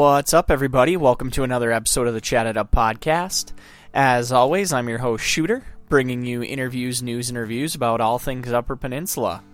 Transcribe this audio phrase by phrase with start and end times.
[0.00, 0.96] What's up, everybody?
[0.96, 3.52] Welcome to another episode of the Chatted Up podcast.
[3.92, 8.50] As always, I'm your host, Shooter, bringing you interviews, news, and reviews about all things
[8.50, 9.44] Upper Peninsula.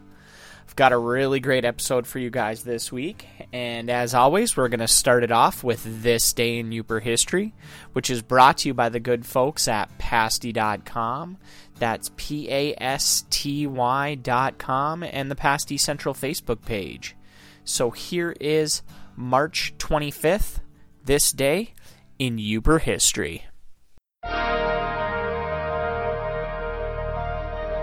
[0.65, 4.69] I've got a really great episode for you guys this week, and as always, we're
[4.69, 7.53] going to start it off with This Day in Yooper History,
[7.93, 11.39] which is brought to you by the good folks at Pasty.com.
[11.81, 17.17] That's P A S T Y.com and the Pasty Central Facebook page.
[17.65, 18.83] So here is
[19.17, 20.61] March 25th,
[21.03, 21.73] this day
[22.19, 23.47] in Yooper history.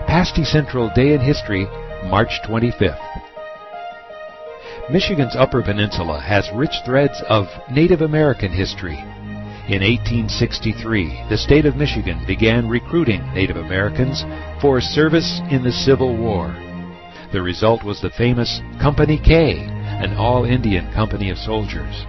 [0.06, 1.66] Pasty Central Day in History,
[2.04, 3.00] March 25th.
[4.92, 8.98] Michigan's Upper Peninsula has rich threads of Native American history.
[9.66, 14.22] In 1863, the state of Michigan began recruiting Native Americans
[14.60, 16.54] for service in the Civil War.
[17.32, 19.66] The result was the famous Company K,
[20.02, 22.04] an all-Indian company of soldiers.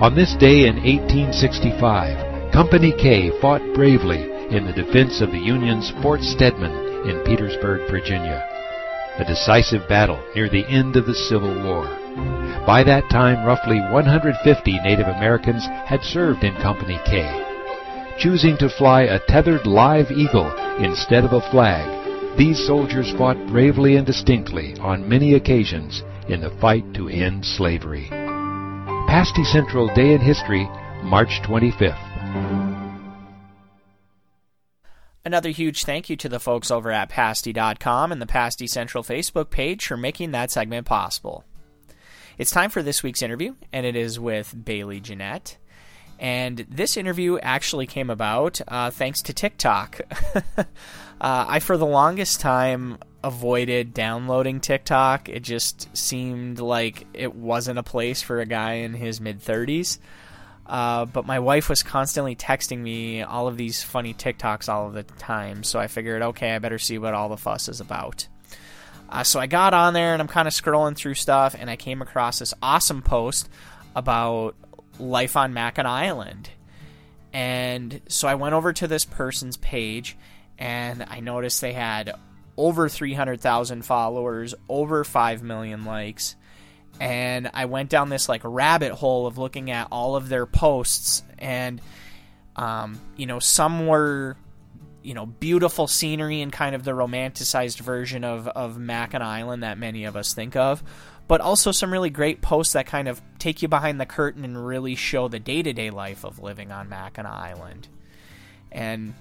[0.00, 4.22] On this day in 1865, Company K fought bravely
[4.54, 6.72] in the defense of the Union's Fort Stedman
[7.08, 8.46] in Petersburg, Virginia,
[9.18, 11.84] a decisive battle near the end of the Civil War.
[12.66, 17.26] By that time, roughly 150 Native Americans had served in Company K.
[18.18, 23.96] Choosing to fly a tethered live eagle instead of a flag, these soldiers fought bravely
[23.96, 28.08] and distinctly on many occasions in the fight to end slavery.
[29.08, 30.68] Pasty Central Day in History,
[31.02, 32.78] March 25th.
[35.24, 39.50] Another huge thank you to the folks over at Pasty.com and the Pasty Central Facebook
[39.50, 41.44] page for making that segment possible.
[42.38, 45.56] It's time for this week's interview, and it is with Bailey Janette.
[46.18, 50.00] And this interview actually came about uh, thanks to TikTok.
[50.56, 50.64] uh,
[51.20, 55.28] I, for the longest time, avoided downloading TikTok.
[55.28, 59.98] It just seemed like it wasn't a place for a guy in his mid 30s.
[60.66, 64.92] Uh, but my wife was constantly texting me all of these funny TikToks all of
[64.92, 68.28] the time, so I figured, okay, I better see what all the fuss is about.
[69.08, 71.76] Uh, so I got on there and I'm kind of scrolling through stuff, and I
[71.76, 73.48] came across this awesome post
[73.96, 74.56] about
[74.98, 76.50] life on Mackinac Island.
[77.32, 80.18] And so I went over to this person's page,
[80.58, 82.14] and I noticed they had
[82.58, 86.36] over 300,000 followers, over 5 million likes.
[87.00, 91.22] And I went down this like rabbit hole of looking at all of their posts
[91.38, 91.80] and
[92.56, 94.36] um, you know, some were
[95.00, 99.78] you know, beautiful scenery and kind of the romanticized version of of Mackinac Island that
[99.78, 100.82] many of us think of,
[101.28, 104.66] but also some really great posts that kind of take you behind the curtain and
[104.66, 107.88] really show the day-to-day life of living on Mackinac Island.
[108.72, 109.14] And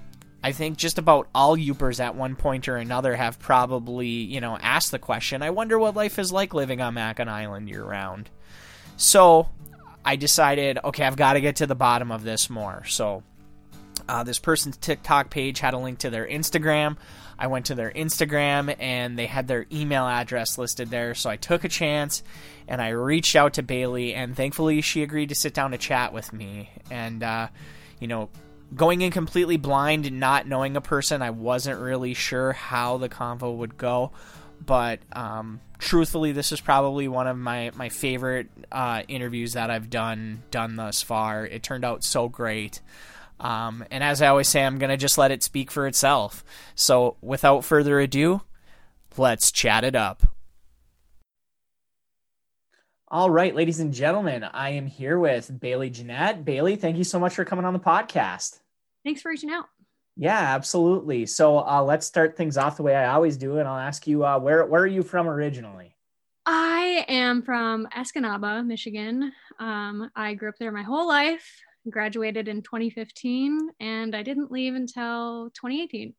[0.47, 4.58] I think just about all Yoopers at one point or another have probably, you know,
[4.58, 8.30] asked the question, I wonder what life is like living on Mackinac Island year round.
[8.96, 9.50] So
[10.06, 12.85] I decided, okay, I've got to get to the bottom of this more.
[12.85, 13.24] So
[14.08, 16.96] uh, this person's TikTok page had a link to their Instagram.
[17.38, 21.14] I went to their Instagram and they had their email address listed there.
[21.14, 22.24] So I took a chance
[22.69, 26.14] and I reached out to Bailey, and thankfully she agreed to sit down to chat
[26.14, 26.69] with me.
[26.90, 27.50] And, uh,
[28.00, 28.29] you know,
[28.75, 33.09] going in completely blind and not knowing a person, I wasn't really sure how the
[33.09, 34.11] convo would go.
[34.63, 39.89] But um, truthfully, this is probably one of my my favorite uh, interviews that I've
[39.89, 41.45] done done thus far.
[41.45, 42.81] It turned out so great.
[43.39, 46.44] Um, and as I always say, I'm gonna just let it speak for itself.
[46.73, 48.41] So, without further ado,
[49.16, 50.23] let's chat it up.
[53.09, 56.44] All right, ladies and gentlemen, I am here with Bailey Janette.
[56.44, 58.59] Bailey, thank you so much for coming on the podcast.
[59.06, 59.68] Thanks for reaching out.
[60.17, 61.26] Yeah, absolutely.
[61.26, 64.26] So uh, let's start things off the way I always do, and I'll ask you,
[64.26, 65.96] uh, where where are you from originally?
[66.46, 69.31] I am from Escanaba, Michigan.
[69.58, 71.47] Um, I grew up there my whole life.
[71.90, 76.14] Graduated in 2015, and I didn't leave until 2018.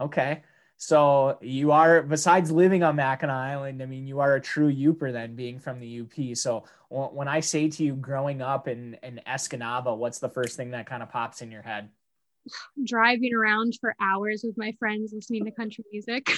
[0.00, 0.42] Okay.
[0.76, 5.12] So you are, besides living on Mackinac Island, I mean, you are a true Yooper
[5.12, 6.36] then, being from the UP.
[6.36, 10.72] So when I say to you, growing up in in Escanaba, what's the first thing
[10.72, 11.88] that kind of pops in your head?
[12.82, 16.28] Driving around for hours with my friends, listening to country music.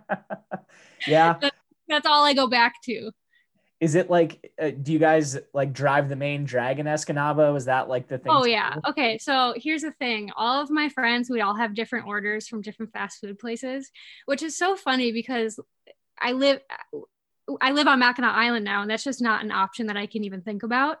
[1.06, 1.38] yeah,
[1.88, 3.12] that's all I go back to.
[3.80, 7.50] Is it like, uh, do you guys like drive the main drag in Escanaba?
[7.50, 8.30] Was that like the thing?
[8.30, 8.74] Oh, yeah.
[8.86, 9.16] Okay.
[9.16, 12.92] So here's the thing all of my friends, we all have different orders from different
[12.92, 13.90] fast food places,
[14.26, 15.58] which is so funny because
[16.20, 16.60] I live.
[17.60, 20.22] I live on Mackinac Island now, and that's just not an option that I can
[20.22, 20.98] even think about.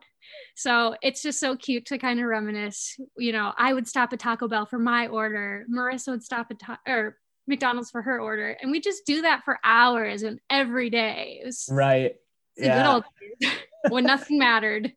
[0.56, 2.98] So it's just so cute to kind of reminisce.
[3.16, 5.64] You know, I would stop at Taco Bell for my order.
[5.72, 9.44] Marissa would stop at ta- or McDonald's for her order, and we just do that
[9.44, 11.40] for hours and every day.
[11.44, 12.16] Was right
[12.60, 13.04] the good old
[13.40, 13.52] days
[13.88, 14.92] when nothing mattered.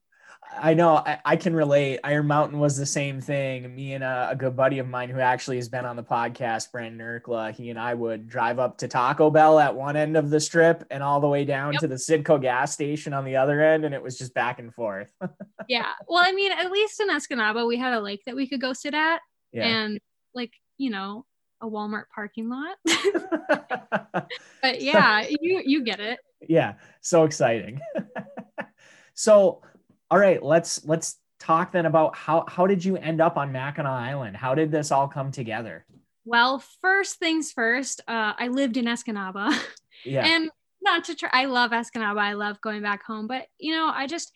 [0.60, 2.00] I know I, I, can relate.
[2.04, 3.74] Iron Mountain was the same thing.
[3.76, 6.72] Me and a, a, good buddy of mine who actually has been on the podcast,
[6.72, 10.30] Brandon Urkla, he and I would drive up to Taco Bell at one end of
[10.30, 11.82] the strip and all the way down yep.
[11.82, 13.86] to the Sidco gas station on the other end.
[13.86, 15.12] And it was just back and forth.
[15.68, 15.92] yeah.
[16.08, 18.74] Well, I mean, at least in Escanaba, we had a lake that we could go
[18.74, 19.22] sit at.
[19.52, 19.68] Yeah.
[19.68, 20.00] And
[20.34, 21.26] like, you know,
[21.62, 22.78] a Walmart parking lot.
[24.62, 26.20] but yeah, you you get it.
[26.48, 26.76] Yeah.
[27.02, 27.80] So exciting.
[29.14, 29.62] so
[30.10, 33.92] all right, let's let's talk then about how how did you end up on Mackinac
[33.92, 34.38] Island?
[34.38, 35.86] How did this all come together?
[36.26, 39.58] Well, first things first, uh, I lived in Escanaba.
[40.06, 40.26] Yeah.
[40.26, 40.50] and
[40.82, 42.20] not to try, I love Escanaba.
[42.20, 44.34] I love going back home, but you know, I just,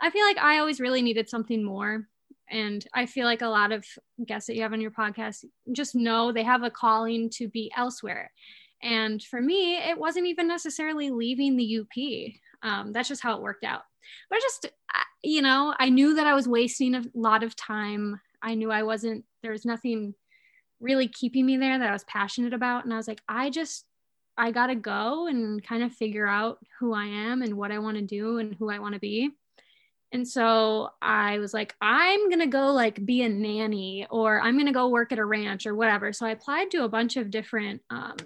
[0.00, 2.06] I feel like I always really needed something more.
[2.48, 3.84] And I feel like a lot of
[4.24, 7.72] guests that you have on your podcast just know they have a calling to be
[7.76, 8.30] elsewhere.
[8.82, 12.32] And for me, it wasn't even necessarily leaving the UP.
[12.62, 13.82] Um, that's just how it worked out.
[14.28, 14.70] But I just,
[15.22, 18.20] you know, I knew that I was wasting a lot of time.
[18.42, 20.14] I knew I wasn't, there was nothing
[20.80, 22.84] really keeping me there that I was passionate about.
[22.84, 23.84] And I was like, I just,
[24.36, 27.78] I got to go and kind of figure out who I am and what I
[27.78, 29.30] want to do and who I want to be.
[30.12, 34.54] And so I was like, I'm going to go like be a nanny or I'm
[34.54, 36.12] going to go work at a ranch or whatever.
[36.12, 38.16] So I applied to a bunch of different um,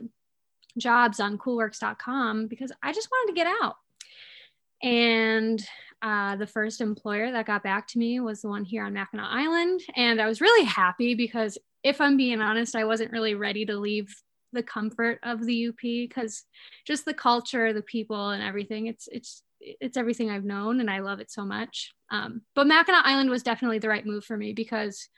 [0.78, 3.76] jobs on coolworks.com because I just wanted to get out.
[4.82, 5.64] And
[6.02, 9.26] uh, the first employer that got back to me was the one here on Mackinac
[9.30, 9.80] Island.
[9.96, 13.76] And I was really happy because, if I'm being honest, I wasn't really ready to
[13.76, 14.14] leave
[14.54, 16.44] the comfort of the UP because
[16.86, 18.86] just the culture, the people, and everything.
[18.86, 21.92] It's it's it's everything I've known, and I love it so much.
[22.10, 25.08] Um, but Mackinac Island was definitely the right move for me because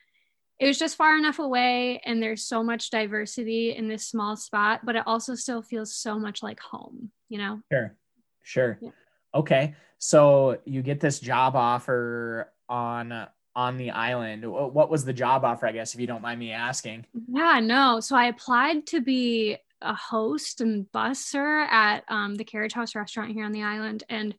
[0.59, 4.81] it was just far enough away, and there's so much diversity in this small spot,
[4.85, 7.11] but it also still feels so much like home.
[7.29, 7.61] You know?
[7.71, 7.97] Sure,
[8.43, 8.79] sure.
[8.81, 8.91] Yeah.
[9.35, 9.75] Okay.
[9.99, 14.45] So you get this job offer on on the island.
[14.45, 17.07] What was the job offer, I guess, if you don't mind me asking?
[17.27, 18.01] Yeah, no.
[18.01, 23.33] So I applied to be a host and busser at um, the Carriage House restaurant
[23.33, 24.05] here on the island.
[24.11, 24.35] And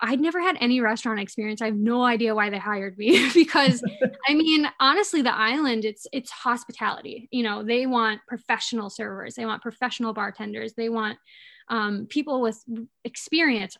[0.00, 1.60] I'd never had any restaurant experience.
[1.60, 3.82] I have no idea why they hired me because
[4.28, 7.28] I mean, honestly, the island, it's it's hospitality.
[7.30, 11.18] You know, they want professional servers, they want professional bartenders, they want
[11.68, 12.62] um, people with
[13.04, 13.76] experience.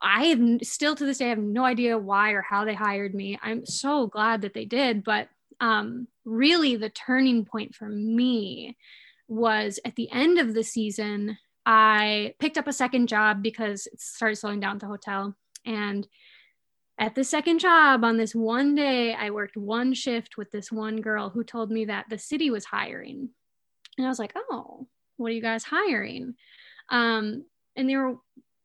[0.00, 3.38] I have still to this day have no idea why or how they hired me.
[3.40, 5.28] I'm so glad that they did, but
[5.60, 8.76] um, really the turning point for me
[9.28, 11.38] was at the end of the season.
[11.64, 16.06] I picked up a second job because it started slowing down at the hotel, and
[16.98, 21.00] at the second job on this one day, I worked one shift with this one
[21.00, 23.30] girl who told me that the city was hiring,
[23.96, 24.86] and I was like, "Oh,
[25.16, 26.34] what are you guys hiring?"
[26.88, 27.44] Um,
[27.76, 28.16] and they were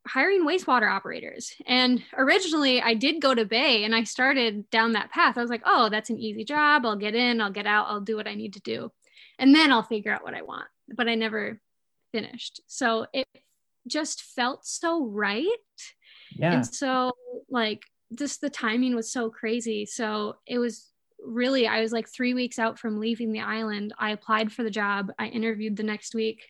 [0.08, 1.54] hiring wastewater operators.
[1.66, 5.38] And originally I did go to Bay and I started down that path.
[5.38, 6.86] I was like, oh, that's an easy job.
[6.86, 8.92] I'll get in, I'll get out, I'll do what I need to do.
[9.38, 10.68] And then I'll figure out what I want.
[10.96, 11.60] But I never
[12.12, 12.62] finished.
[12.68, 13.28] So it
[13.88, 15.48] just felt so right.
[16.32, 16.54] Yeah.
[16.54, 17.12] And so
[17.50, 17.84] like
[18.18, 19.86] just the timing was so crazy.
[19.86, 20.92] So it was
[21.24, 23.94] really I was like 3 weeks out from leaving the island.
[23.98, 25.12] I applied for the job.
[25.18, 26.42] I interviewed the next week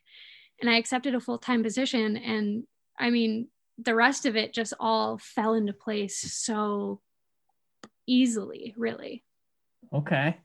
[0.62, 2.64] and I accepted a full-time position and
[3.00, 7.00] I mean, the rest of it just all fell into place so
[8.08, 9.24] easily, really.
[9.94, 10.38] Okay.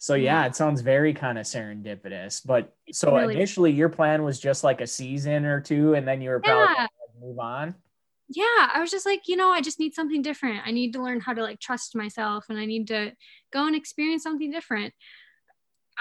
[0.00, 0.24] So mm-hmm.
[0.24, 2.40] yeah, it sounds very kind of serendipitous.
[2.44, 6.22] But so really initially your plan was just like a season or two and then
[6.22, 6.86] you were probably yeah.
[7.20, 7.74] move on.
[8.28, 10.62] Yeah, I was just like, you know, I just need something different.
[10.64, 13.12] I need to learn how to like trust myself and I need to
[13.52, 14.94] go and experience something different.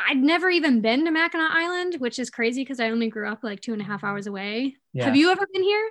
[0.07, 3.39] I'd never even been to Mackinac Island, which is crazy because I only grew up
[3.43, 4.29] like two and a half hours mm-hmm.
[4.29, 4.75] away.
[4.93, 5.05] Yeah.
[5.05, 5.89] Have you ever been here?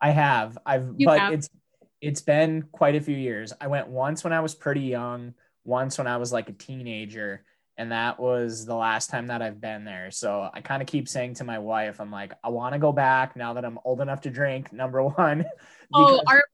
[0.00, 0.58] I have.
[0.66, 1.32] I've you but have.
[1.32, 1.48] it's
[2.00, 3.52] it's been quite a few years.
[3.60, 5.34] I went once when I was pretty young,
[5.64, 7.44] once when I was like a teenager,
[7.76, 10.10] and that was the last time that I've been there.
[10.10, 12.92] So I kind of keep saying to my wife, I'm like, I want to go
[12.92, 14.72] back now that I'm old enough to drink.
[14.72, 15.44] Number one,
[15.92, 16.44] oh, our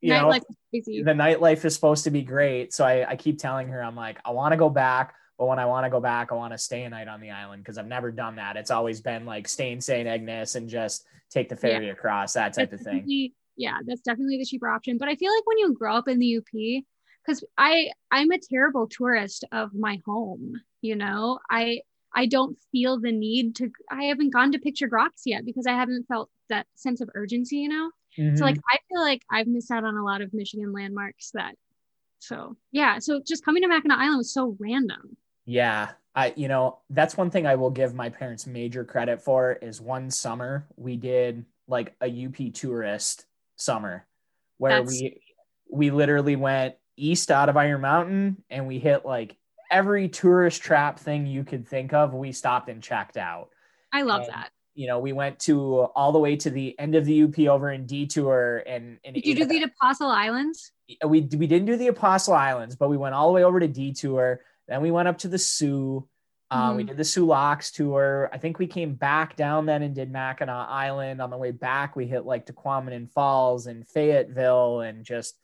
[0.00, 0.32] you know,
[0.72, 2.72] the nightlife is supposed to be great.
[2.72, 5.14] So I, I keep telling her, I'm like, I want to go back.
[5.38, 7.30] But when I want to go back, I want to stay a night on the
[7.30, 8.56] island because I've never done that.
[8.56, 10.08] It's always been like stay in St.
[10.08, 11.92] Ignace and just take the ferry yeah.
[11.92, 13.32] across, that type that's of thing.
[13.56, 14.98] Yeah, that's definitely the cheaper option.
[14.98, 16.84] But I feel like when you grow up in the UP,
[17.28, 21.82] because I I'm a terrible tourist of my home, you know, I
[22.14, 25.72] I don't feel the need to I haven't gone to Pictured Rocks yet because I
[25.72, 27.90] haven't felt that sense of urgency, you know.
[28.18, 28.36] Mm-hmm.
[28.36, 31.54] So like I feel like I've missed out on a lot of Michigan landmarks that
[32.18, 35.16] so yeah, so just coming to Mackinac Island was so random.
[35.44, 35.90] Yeah.
[36.14, 39.80] I, you know, that's one thing I will give my parents major credit for is
[39.80, 44.04] one summer we did like a UP tourist summer
[44.56, 44.90] where that's...
[44.90, 45.20] we
[45.70, 49.36] we literally went east out of Iron Mountain and we hit like
[49.70, 52.14] every tourist trap thing you could think of.
[52.14, 53.50] We stopped and checked out.
[53.92, 54.50] I love And, that.
[54.74, 57.70] You know, we went to all the way to the end of the UP over
[57.70, 60.72] in Detour and, and Did you do the Apostle Islands?
[61.04, 63.68] we we didn't do the Apostle Islands, but we went all the way over to
[63.68, 64.40] Detour.
[64.68, 66.08] Then we went up to the Soo.
[66.50, 66.88] Uh, We Mhm.
[66.88, 68.30] did the Soo Locks tour.
[68.32, 71.20] I think we came back down then and did Mackinac Island.
[71.20, 75.34] On the way back, we hit like Tahquamenon Falls and Fayetteville and just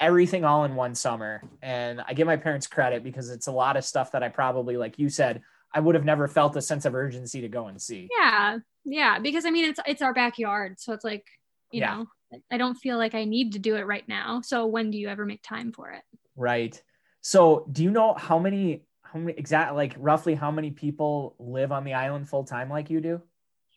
[0.00, 1.42] everything all in one summer.
[1.62, 4.76] And I give my parents credit because it's a lot of stuff that I probably,
[4.76, 5.42] like you said,
[5.72, 8.08] I would have never felt a sense of urgency to go and see.
[8.18, 9.18] Yeah, yeah.
[9.20, 11.26] Because I mean, it's it's our backyard, so it's like
[11.70, 11.98] you Yeah.
[12.32, 14.40] know, I don't feel like I need to do it right now.
[14.40, 16.02] So when do you ever make time for it?
[16.34, 16.80] Right.
[17.20, 21.70] So, do you know how many, how many exact, like roughly how many people live
[21.70, 23.20] on the island full time like you do?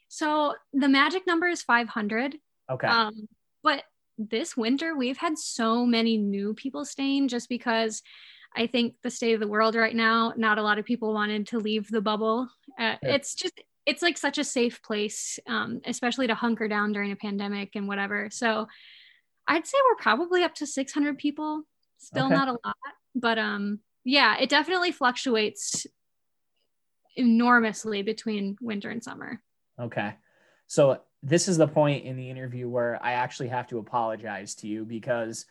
[0.08, 2.36] So the magic number is 500.
[2.72, 2.88] Okay.
[2.88, 3.27] Um,
[3.62, 3.84] but
[4.17, 8.01] this winter, we've had so many new people staying just because
[8.55, 11.48] I think the state of the world right now, not a lot of people wanted
[11.48, 12.48] to leave the bubble.
[12.79, 13.15] Uh, Yeah.
[13.15, 17.15] It's just, it's like such a safe place, um, especially to hunker down during a
[17.15, 18.29] pandemic and whatever.
[18.32, 18.67] So
[19.48, 21.63] I'd say we're probably up to 600 people.
[21.98, 22.36] Still Okay.
[22.36, 22.75] not a lot,
[23.15, 25.88] but um, yeah, it definitely fluctuates
[27.15, 29.41] enormously between winter and summer.
[29.79, 30.15] Okay.
[30.67, 34.68] So this is the point in the interview where I actually have to apologize to
[34.68, 35.46] you because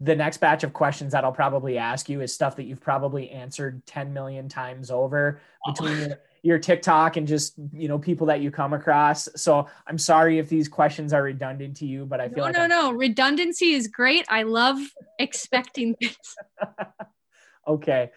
[0.00, 3.30] the next batch of questions that I'll probably ask you is stuff that you've probably
[3.30, 8.40] answered 10 million times over between your, your TikTok and just, you know, people that
[8.40, 9.28] you come across.
[9.36, 12.54] So I'm sorry if these questions are redundant to you, but I feel No, like
[12.54, 12.92] no, I'm- no.
[12.92, 14.24] Redundancy is great.
[14.28, 14.78] I love
[15.18, 16.16] expecting things.
[17.68, 18.10] okay.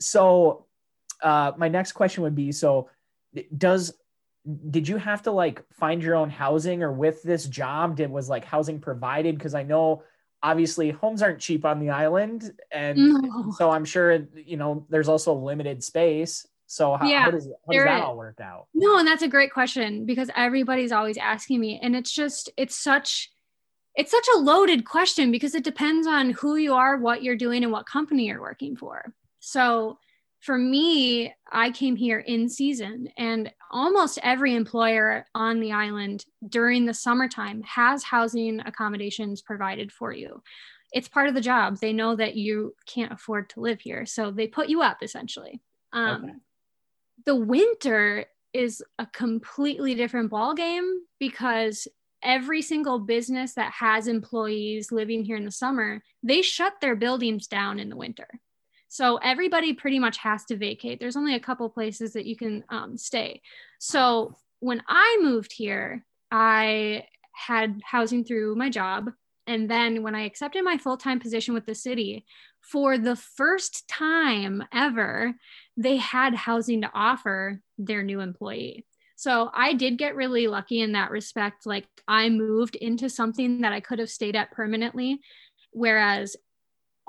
[0.00, 0.66] So
[1.22, 2.88] uh my next question would be so
[3.56, 3.92] does
[4.70, 8.28] did you have to like find your own housing or with this job did was
[8.28, 10.02] like housing provided because I know
[10.42, 13.52] obviously homes aren't cheap on the island and No.
[13.58, 16.46] so I'm sure you know there's also limited space.
[16.66, 18.68] So how, Yeah, how does how does that all work out?
[18.72, 21.80] No, and that's a great question because everybody's always asking me.
[21.82, 23.28] And it's just, it's such,
[23.96, 27.64] it's such a loaded question because it depends on who you are, what you're doing,
[27.64, 29.12] and what company you're working for.
[29.40, 29.98] So
[30.40, 36.86] for me, I came here in season, and almost every employer on the island during
[36.86, 40.42] the summertime has housing accommodations provided for you.
[40.92, 41.78] It's part of the job.
[41.78, 45.60] They know that you can't afford to live here, so they put you up essentially.
[45.92, 46.32] Um, Okay.
[47.26, 51.86] The winter is a completely different ball game because
[52.22, 57.46] every single business that has employees living here in the summer, they shut their buildings
[57.46, 58.28] down in the winter.
[58.92, 60.98] So everybody pretty much has to vacate.
[60.98, 63.40] There's only a couple places that you can um, stay.
[63.78, 69.12] So when I moved here, I had housing through my job.
[69.46, 72.24] And then when I accepted my full time position with the city,
[72.60, 75.34] for the first time ever,
[75.76, 78.84] they had housing to offer their new employee.
[79.14, 81.64] So I did get really lucky in that respect.
[81.64, 85.20] Like I moved into something that I could have stayed at permanently.
[85.70, 86.36] Whereas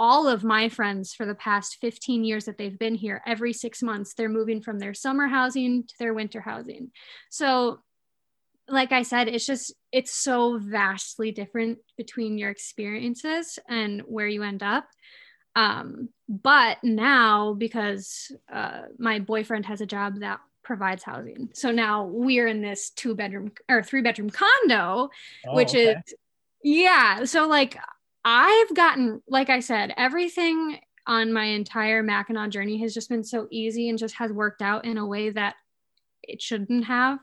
[0.02, 3.84] all of my friends for the past 15 years that they've been here, every six
[3.84, 6.90] months, they're moving from their summer housing to their winter housing.
[7.30, 7.82] So,
[8.68, 14.42] like I said, it's just, it's so vastly different between your experiences and where you
[14.42, 14.88] end up.
[15.56, 22.06] Um, but now, because uh, my boyfriend has a job that provides housing, so now
[22.06, 25.12] we're in this two bedroom or three bedroom condo,
[25.48, 25.92] Oh, which okay.
[25.92, 26.16] is,
[26.64, 27.26] yeah.
[27.26, 27.78] So, like,
[28.24, 33.48] I've gotten, like I said, everything on my entire Mackinac journey has just been so
[33.50, 35.56] easy and just has worked out in a way that
[36.24, 37.20] it shouldn't have.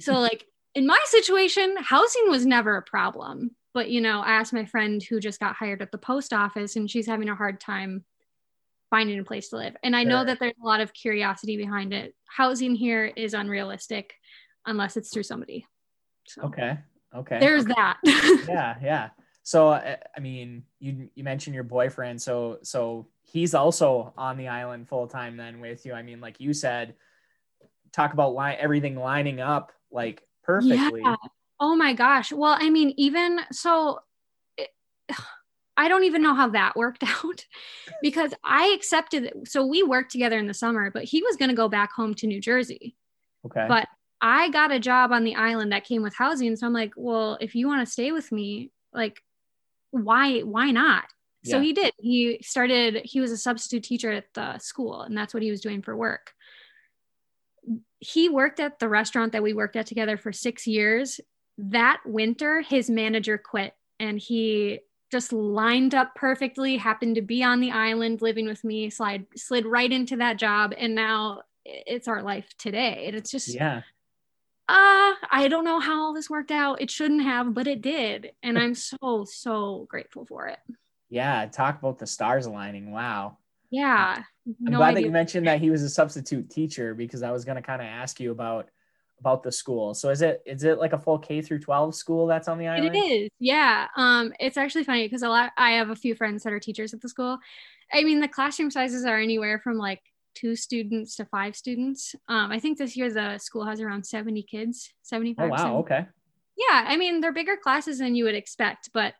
[0.00, 3.56] so, like, in my situation, housing was never a problem.
[3.72, 6.76] But, you know, I asked my friend who just got hired at the post office
[6.76, 8.04] and she's having a hard time
[8.90, 9.76] finding a place to live.
[9.84, 12.14] And I know that there's a lot of curiosity behind it.
[12.26, 14.12] Housing here is unrealistic
[14.66, 15.66] unless it's through somebody.
[16.26, 16.78] So okay.
[17.14, 17.38] Okay.
[17.38, 17.98] there's that.
[18.48, 19.08] yeah yeah
[19.42, 24.88] so i mean you you mentioned your boyfriend so so he's also on the island
[24.88, 26.94] full time then with you i mean like you said
[27.92, 31.16] talk about line everything lining up like perfectly Yeah.
[31.60, 32.32] Oh my gosh.
[32.32, 34.00] Well, I mean, even so,
[34.56, 34.70] it,
[35.76, 37.44] I don't even know how that worked out
[38.02, 39.32] because I accepted.
[39.46, 42.14] So we worked together in the summer, but he was going to go back home
[42.14, 42.96] to New Jersey.
[43.46, 43.88] okay But
[44.22, 46.56] I got a job on the island that came with housing.
[46.56, 49.22] So I'm like, well, if you want to stay with me, like,
[49.90, 51.04] why, why not?
[51.44, 51.62] So Yeah.
[51.62, 51.92] he did.
[51.98, 55.60] He started, he was a substitute teacher at the school, and that's what he was
[55.60, 56.32] doing for work.
[57.98, 61.20] He worked at the restaurant that we worked at together for six years.
[61.58, 64.80] That winter, his manager quit and he
[65.10, 69.66] just lined up perfectly, happened to be on the island living with me, slide slid
[69.66, 70.72] right into that job.
[70.78, 73.04] And now it's our life today.
[73.06, 73.82] And it's just yeah.
[74.70, 76.80] Uh, I don't know how all this worked out.
[76.80, 78.32] It shouldn't have, but it did.
[78.42, 80.58] And I'm so, so grateful for it.
[81.08, 81.46] Yeah.
[81.46, 82.92] Talk about the stars aligning.
[82.92, 83.38] Wow.
[83.70, 84.22] Yeah.
[84.46, 85.02] I'm glad idea.
[85.02, 87.82] that you mentioned that he was a substitute teacher because I was going to kind
[87.82, 88.68] of ask you about
[89.18, 89.92] about the school.
[89.92, 92.68] So is it is it like a full K through 12 school that's on the
[92.68, 92.96] island?
[92.96, 93.30] It is.
[93.38, 93.86] Yeah.
[93.96, 96.94] Um it's actually funny because a lot I have a few friends that are teachers
[96.94, 97.38] at the school.
[97.92, 100.00] I mean the classroom sizes are anywhere from like
[100.34, 102.14] two students to five students.
[102.28, 105.44] Um I think this year the school has around 70 kids, 75.
[105.44, 105.76] Oh wow, 70.
[105.78, 106.06] okay.
[106.56, 109.14] Yeah, I mean they're bigger classes than you would expect, but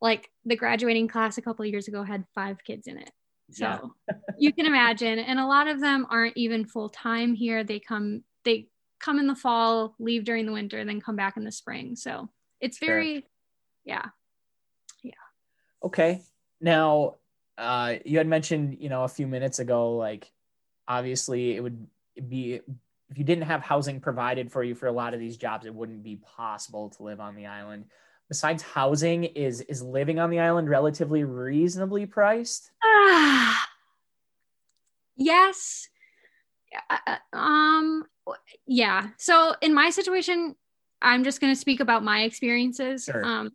[0.00, 3.10] like the graduating class a couple years ago had five kids in it.
[3.50, 4.16] So yeah.
[4.38, 7.64] you can imagine and a lot of them aren't even full time here.
[7.64, 8.68] They come they
[9.00, 11.96] come in the fall, leave during the winter, then come back in the spring.
[11.96, 12.28] So
[12.60, 13.22] it's very, sure.
[13.84, 14.04] yeah.
[15.02, 15.12] Yeah.
[15.84, 16.22] Okay.
[16.60, 17.16] Now,
[17.58, 20.30] uh, you had mentioned, you know, a few minutes ago, like
[20.88, 21.86] obviously it would
[22.28, 22.60] be,
[23.08, 25.74] if you didn't have housing provided for you for a lot of these jobs, it
[25.74, 27.86] wouldn't be possible to live on the island.
[28.28, 32.72] Besides housing, is is living on the island relatively reasonably priced?
[32.82, 33.68] Ah,
[35.16, 35.88] yes.
[36.90, 38.04] Uh, uh um,
[38.66, 39.10] yeah.
[39.16, 40.56] So in my situation,
[41.00, 43.04] I'm just going to speak about my experiences.
[43.04, 43.24] Sure.
[43.24, 43.52] Um,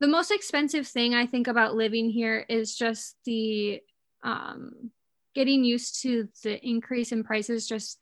[0.00, 3.80] the most expensive thing I think about living here is just the
[4.22, 4.90] um,
[5.34, 7.98] getting used to the increase in prices just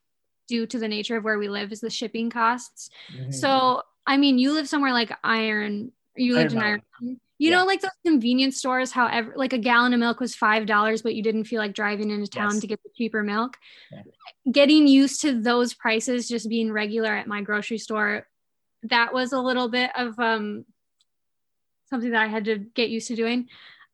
[0.49, 2.91] due to the nature of where we live is the shipping costs.
[3.17, 3.31] Mm-hmm.
[3.31, 6.83] So, I mean, you live somewhere like Iron, you lived in Iron.
[7.01, 7.57] You yeah.
[7.57, 11.23] know, like those convenience stores, however, like a gallon of milk was $5, but you
[11.25, 12.61] didn't feel like driving into town yes.
[12.61, 13.57] to get the cheaper milk.
[13.91, 14.03] Yeah.
[14.51, 18.29] Getting used to those prices, just being regular at my grocery store,
[18.85, 20.65] that was a little bit of um,
[21.91, 23.49] something that I had to get used to doing.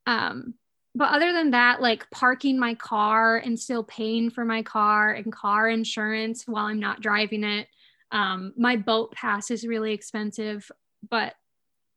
[0.06, 0.54] Um,
[0.98, 5.32] but other than that, like parking my car and still paying for my car and
[5.32, 7.68] car insurance while I'm not driving it.
[8.10, 10.68] Um, my boat pass is really expensive,
[11.08, 11.34] but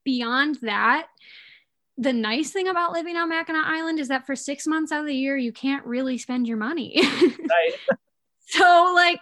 [0.04, 1.08] beyond that,
[1.98, 5.08] the nice thing about living on Mackinac Island is that for six months out of
[5.08, 7.02] the year, you can't really spend your money.
[7.02, 7.74] right.
[8.50, 9.22] so, like,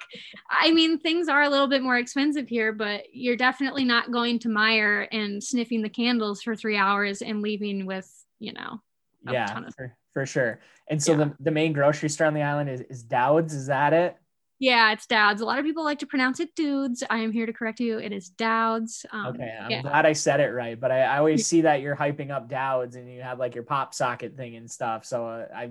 [0.51, 4.39] I mean, things are a little bit more expensive here, but you're definitely not going
[4.39, 8.81] to Meijer and sniffing the candles for three hours and leaving with, you know,
[9.29, 10.59] yeah, of- for, for sure.
[10.89, 11.17] And so yeah.
[11.17, 13.53] the, the main grocery store on the island is, is Doud's.
[13.53, 14.17] Is that it?
[14.59, 15.39] Yeah, it's Doud's.
[15.39, 17.01] A lot of people like to pronounce it dudes.
[17.09, 17.97] I am here to correct you.
[17.97, 19.05] It is Doud's.
[19.11, 19.81] Um, okay, I'm yeah.
[19.81, 20.77] glad I said it right.
[20.77, 23.63] But I, I, always see that you're hyping up Doud's and you have like your
[23.63, 25.05] pop socket thing and stuff.
[25.05, 25.69] So uh, I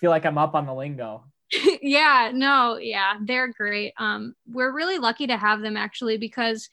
[0.00, 1.24] feel like I'm up on the lingo.
[1.82, 3.92] yeah, no, yeah, they're great.
[3.98, 6.70] Um, we're really lucky to have them actually because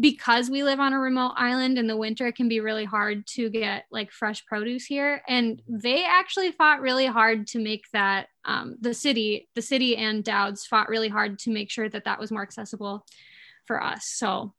[0.00, 3.26] because we live on a remote island in the winter it can be really hard
[3.26, 5.22] to get like fresh produce here.
[5.28, 10.24] And they actually fought really hard to make that um, the city the city and
[10.24, 13.06] Douds fought really hard to make sure that that was more accessible
[13.66, 14.06] for us.
[14.06, 14.52] So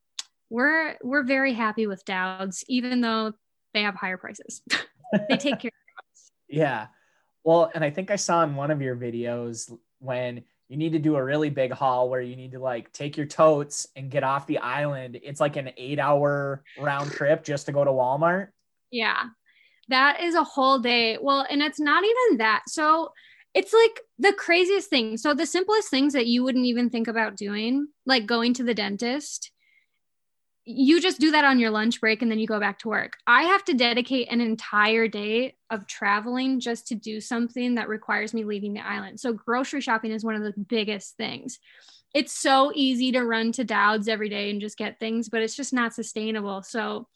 [0.49, 3.33] we're we're very happy with Douds even though
[3.73, 4.61] they have higher prices.
[5.29, 6.31] They take care of us.
[6.49, 6.87] Yeah.
[7.43, 10.99] Well and i think i saw in one of your videos when you need to
[10.99, 14.23] do a really big haul where you need to like take your totes and get
[14.23, 15.19] off the island.
[15.23, 18.47] It's like an eight hour round trip just to go to Walmart.
[18.91, 19.23] Yeah.
[19.89, 21.17] That is a whole day.
[21.21, 22.63] Well, and it's not even that.
[22.67, 23.11] So
[23.53, 25.17] it's like the craziest thing.
[25.17, 28.73] So the simplest things that you wouldn't even think about doing, like going to the
[28.73, 29.51] dentist,
[30.65, 33.17] you just do that on your lunch break and then you go back to work.
[33.27, 38.33] I have to dedicate an entire day of traveling just to do something that requires
[38.33, 39.19] me leaving the island.
[39.19, 41.59] So, grocery shopping is one of the biggest things.
[42.15, 45.55] It's so easy to run to Doud's every day and just get things, but it's
[45.55, 46.63] just not sustainable.
[46.63, 47.07] So,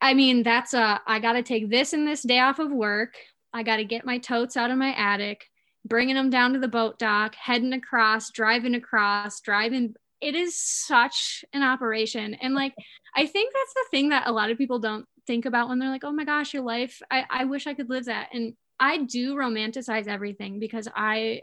[0.00, 3.16] I mean, that's a, I got to take this and this day off of work.
[3.52, 5.50] I got to get my totes out of my attic,
[5.84, 11.44] bringing them down to the boat dock, heading across, driving across, driving it is such
[11.52, 12.34] an operation.
[12.34, 12.74] And like,
[13.16, 15.90] I think that's the thing that a lot of people don't think about when they're
[15.90, 18.28] like, oh my gosh, your life, I, I wish I could live that.
[18.32, 21.42] And I do romanticize everything because I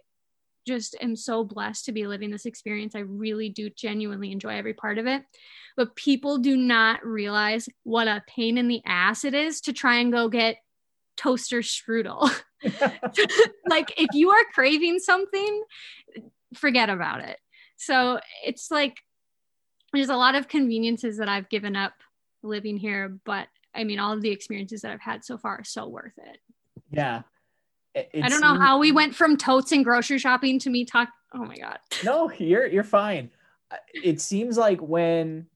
[0.65, 2.95] just am so blessed to be living this experience.
[2.95, 5.23] I really do genuinely enjoy every part of it.
[5.77, 9.97] But people do not realize what a pain in the ass it is to try
[9.97, 10.57] and go get
[11.17, 12.29] toaster strudel.
[13.69, 15.63] like, if you are craving something,
[16.55, 17.37] forget about it.
[17.79, 18.97] So it's like
[19.93, 21.93] there's a lot of conveniences that I've given up
[22.43, 25.63] living here, but I mean, all of the experiences that I've had so far are
[25.63, 26.37] so worth it.
[26.91, 27.21] Yeah.
[27.95, 31.09] It's, I don't know how we went from totes and grocery shopping to me talk.
[31.33, 31.79] Oh my God.
[32.03, 33.31] No, you're, you're fine.
[33.93, 35.47] It seems like when,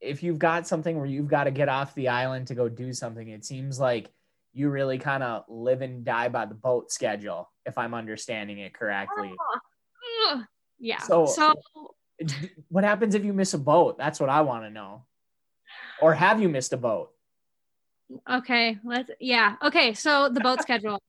[0.00, 2.94] if you've got something where you've got to get off the island to go do
[2.94, 4.10] something, it seems like
[4.54, 8.72] you really kind of live and die by the boat schedule, if I'm understanding it
[8.72, 9.32] correctly.
[10.22, 10.44] Oh,
[10.78, 10.98] yeah.
[10.98, 11.54] So- so
[12.68, 13.96] What happens if you miss a boat?
[13.98, 15.04] That's what I want to know.
[16.00, 17.10] Or have you missed a boat?
[18.28, 19.56] Okay, let's yeah.
[19.62, 21.00] Okay, so the boat schedule.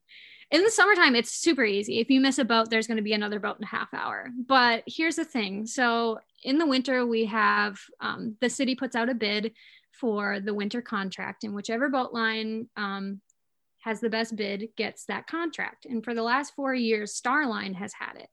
[0.51, 1.99] In the summertime, it's super easy.
[1.99, 4.29] If you miss a boat, there's going to be another boat in a half hour.
[4.47, 5.67] But here's the thing.
[5.67, 9.53] So in the winter, we have um, the city puts out a bid
[9.91, 13.21] for the winter contract, and whichever boat line um,
[13.81, 15.85] has the best bid gets that contract.
[15.85, 18.29] And for the last four years, Starline has had it.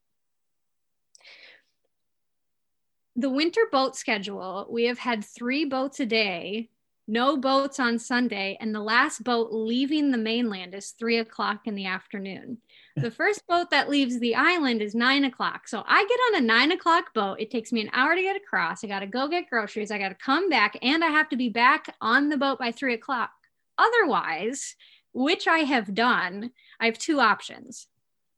[3.16, 6.68] The winter boat schedule, we have had three boats a day
[7.08, 11.76] no boats on Sunday, and the last boat leaving the mainland is three o'clock in
[11.76, 12.58] the afternoon.
[12.96, 15.68] The first boat that leaves the island is nine o'clock.
[15.68, 17.40] So I get on a nine o'clock boat.
[17.40, 18.82] It takes me an hour to get across.
[18.82, 19.92] I got to go get groceries.
[19.92, 22.72] I got to come back, and I have to be back on the boat by
[22.72, 23.30] three o'clock.
[23.78, 24.74] Otherwise,
[25.12, 26.50] which I have done,
[26.80, 27.86] I have two options.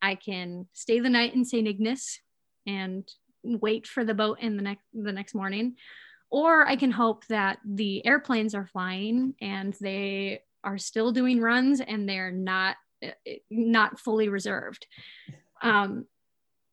[0.03, 1.67] I can stay the night in St.
[1.67, 2.21] Ignace
[2.67, 3.11] and
[3.57, 5.77] wait for the boat in the next the next morning
[6.31, 11.81] or I can hope that the airplanes are flying and they are still doing runs
[11.81, 12.77] and they're not
[13.51, 14.87] not fully reserved.
[15.63, 16.07] Um,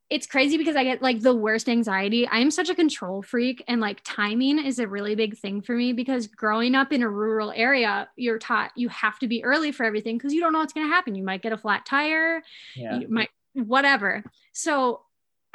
[0.09, 2.27] it's crazy because I get like the worst anxiety.
[2.27, 5.93] I'm such a control freak, and like timing is a really big thing for me
[5.93, 9.83] because growing up in a rural area, you're taught you have to be early for
[9.83, 11.15] everything because you don't know what's going to happen.
[11.15, 12.43] You might get a flat tire,
[12.75, 12.99] Yeah.
[12.99, 14.23] you might whatever.
[14.51, 15.01] So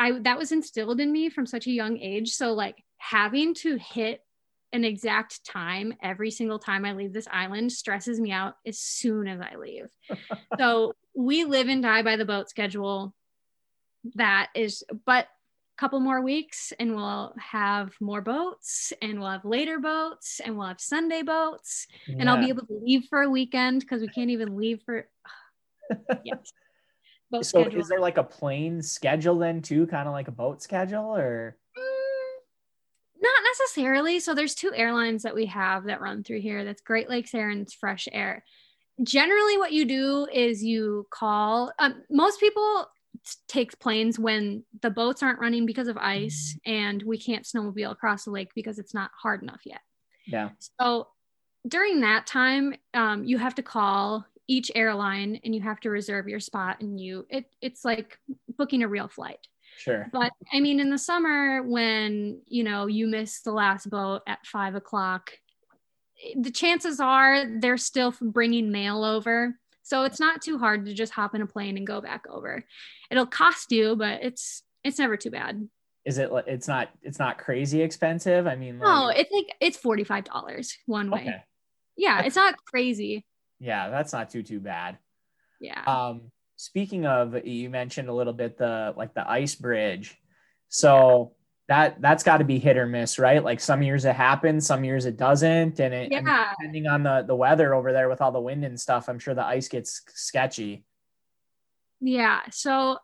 [0.00, 2.30] I that was instilled in me from such a young age.
[2.30, 4.24] So like having to hit
[4.72, 9.28] an exact time every single time I leave this island stresses me out as soon
[9.28, 9.90] as I leave.
[10.58, 13.14] so we live and die by the boat schedule.
[14.14, 19.44] That is, but a couple more weeks and we'll have more boats and we'll have
[19.44, 21.86] later boats and we'll have Sunday boats
[22.18, 25.08] and I'll be able to leave for a weekend because we can't even leave for
[26.24, 26.52] yes.
[27.30, 27.80] Boat So schedule.
[27.80, 31.56] is there like a plane schedule then too, kind of like a boat schedule, or
[31.78, 34.20] Mm, Not necessarily.
[34.20, 36.64] So there's two airlines that we have that run through here.
[36.64, 38.44] That's Great Lakes Air and Fresh Air.
[39.02, 41.72] Generally, what you do is you call.
[41.78, 42.86] Um, most people
[43.48, 48.24] take planes when the boats aren't running because of ice and we can't snowmobile across
[48.24, 49.80] the lake because it's not hard enough yet.
[50.26, 51.08] yeah, So
[51.66, 56.26] during that time, um, you have to call each airline and you have to reserve
[56.26, 58.18] your spot and you it it's like
[58.58, 59.38] booking a real flight.
[59.78, 60.08] sure.
[60.12, 64.44] But I mean, in the summer, when you know you miss the last boat at
[64.44, 65.30] five o'clock,
[66.36, 71.12] the chances are they're still bringing mail over, so it's not too hard to just
[71.12, 72.64] hop in a plane and go back over.
[73.08, 75.68] It'll cost you, but it's it's never too bad.
[76.04, 76.28] Is it?
[76.48, 76.88] It's not.
[77.02, 78.48] It's not crazy expensive.
[78.48, 81.20] I mean, No, it's like it's forty five dollars one way.
[81.20, 81.44] okay,
[81.96, 83.24] Yeah, it's not crazy.
[83.60, 84.98] Yeah, that's not too too bad.
[85.60, 85.82] Yeah.
[85.84, 90.16] Um, speaking of, you mentioned a little bit the like the ice bridge.
[90.68, 91.34] So
[91.68, 93.44] that that's got to be hit or miss, right?
[93.44, 96.52] Like some years it happens, some years it doesn't, and it and Yeah.
[96.58, 99.34] depending on the the weather over there with all the wind and stuff, I'm sure
[99.34, 100.84] the ice gets sketchy.
[102.00, 102.40] Yeah.
[102.50, 102.98] So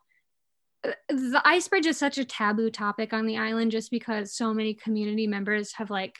[0.84, 4.52] uh, the ice bridge is such a taboo topic on the island just because so
[4.54, 6.16] many community members have like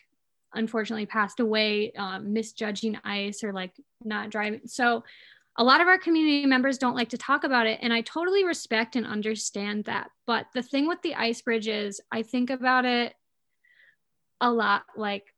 [0.55, 3.73] unfortunately passed away um, misjudging ice or like
[4.05, 4.61] not driving.
[4.67, 5.05] So
[5.59, 7.79] a lot of our community members don't like to talk about it.
[7.83, 10.11] And I totally respect and understand that.
[10.27, 13.15] But the thing with the ice bridge is I think about it
[14.41, 15.33] a lot like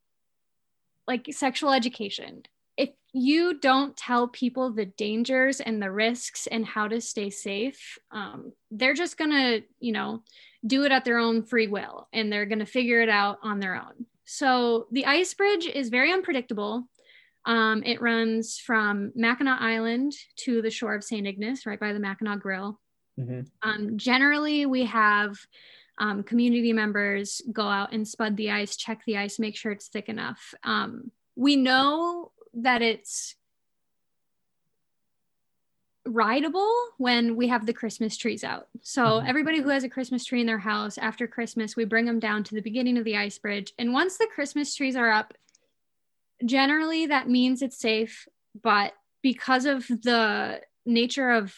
[1.06, 2.42] like sexual education
[2.78, 7.98] if you don't tell people the dangers and the risks and how to stay safe,
[8.12, 10.22] um, they're just gonna, you know,
[10.64, 13.74] do it at their own free will and they're gonna figure it out on their
[13.74, 14.06] own.
[14.30, 16.86] So the ice bridge is very unpredictable.
[17.46, 21.26] Um, it runs from Mackinac Island to the shore of St.
[21.26, 22.78] Ignace, right by the Mackinac Grill.
[23.18, 23.50] Mhm.
[23.62, 25.38] Um, generally, we have
[25.96, 29.88] um, community members go out and spud the ice, check the ice, make sure it's
[29.88, 30.52] thick enough.
[30.62, 33.34] Um, we know that it's
[36.08, 38.68] rideable when we have the Christmas trees out.
[38.82, 39.28] So Mhm.
[39.28, 42.44] everybody who has a Christmas tree in their house after Christmas, we bring them down
[42.44, 43.72] to the beginning of the ice bridge.
[43.78, 45.34] And once the Christmas trees are up,
[46.44, 48.28] generally that means it's safe,
[48.60, 51.54] but because of the nature of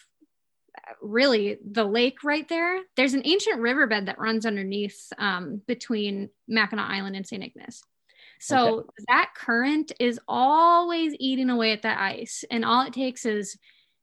[1.01, 6.91] really the lake right there, there's an ancient riverbed that runs underneath um, between Mackinac
[6.91, 7.43] Island and St.
[7.45, 7.83] Ignace.
[8.43, 12.43] So that current is always eating away at that ice.
[12.51, 13.59] And all it takes is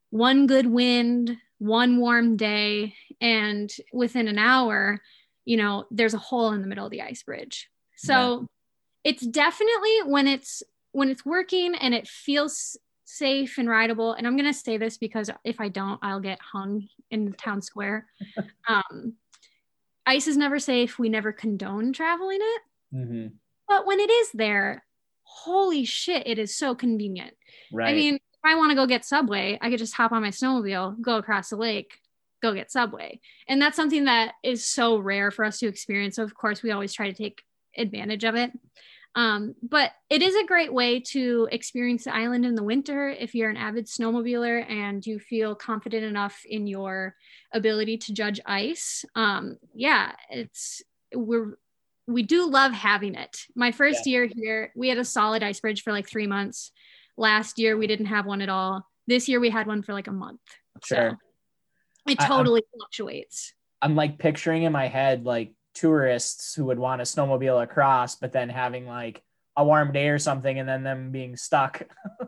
[0.09, 5.01] one good wind, one warm day, and within an hour,
[5.45, 7.69] you know, there's a hole in the middle of the ice bridge.
[7.95, 8.45] So
[9.03, 14.13] it's definitely when it's when it's working and it feels safe and rideable.
[14.13, 17.61] And I'm gonna say this because if I don't, I'll get hung in the town
[17.61, 18.05] square.
[18.67, 19.13] um,
[20.05, 20.99] ice is never safe.
[20.99, 22.61] We never condone traveling it.
[22.93, 23.27] Mm-hmm.
[23.67, 24.83] But when it is there,
[25.23, 27.35] holy shit, it is so convenient.
[27.71, 27.89] Right.
[27.89, 30.29] I mean, if I want to go get Subway, I could just hop on my
[30.29, 31.99] snowmobile, go across the lake,
[32.41, 33.19] go get Subway.
[33.47, 36.15] And that's something that is so rare for us to experience.
[36.15, 37.41] So, of course, we always try to take
[37.75, 38.51] advantage of it.
[39.15, 43.33] Um, but it is a great way to experience the island in the winter if
[43.33, 47.15] you're an avid snowmobiler and you feel confident enough in your
[47.51, 49.03] ability to judge ice.
[49.15, 50.83] Um, yeah, it's
[51.15, 51.57] we're
[52.05, 53.45] we do love having it.
[53.55, 54.11] My first yeah.
[54.11, 56.71] year here, we had a solid ice bridge for like three months.
[57.17, 58.85] Last year, we didn't have one at all.
[59.07, 60.41] This year, we had one for like a month.
[60.83, 61.17] Sure.
[62.07, 63.53] So it totally I, fluctuates.
[63.81, 68.31] I'm like picturing in my head like tourists who would want to snowmobile across, but
[68.31, 69.23] then having like
[69.55, 71.81] a warm day or something and then them being stuck.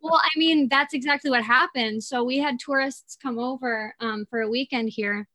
[0.00, 2.02] well, I mean, that's exactly what happened.
[2.02, 5.28] So we had tourists come over um, for a weekend here.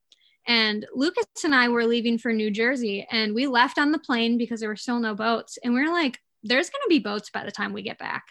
[0.48, 4.38] And Lucas and I were leaving for New Jersey and we left on the plane
[4.38, 5.58] because there were still no boats.
[5.64, 8.24] And we are like, there's going to be boats by the time we get back.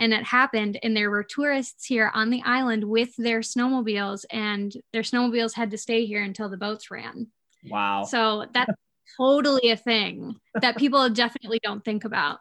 [0.00, 0.78] And it happened.
[0.82, 5.70] And there were tourists here on the island with their snowmobiles, and their snowmobiles had
[5.70, 7.28] to stay here until the boats ran.
[7.68, 8.04] Wow.
[8.04, 8.72] So that's
[9.16, 12.40] totally a thing that people definitely don't think about.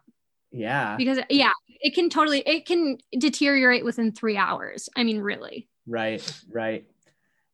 [0.51, 0.95] Yeah.
[0.97, 4.89] Because yeah, it can totally it can deteriorate within 3 hours.
[4.95, 5.67] I mean, really.
[5.85, 6.85] Right, right.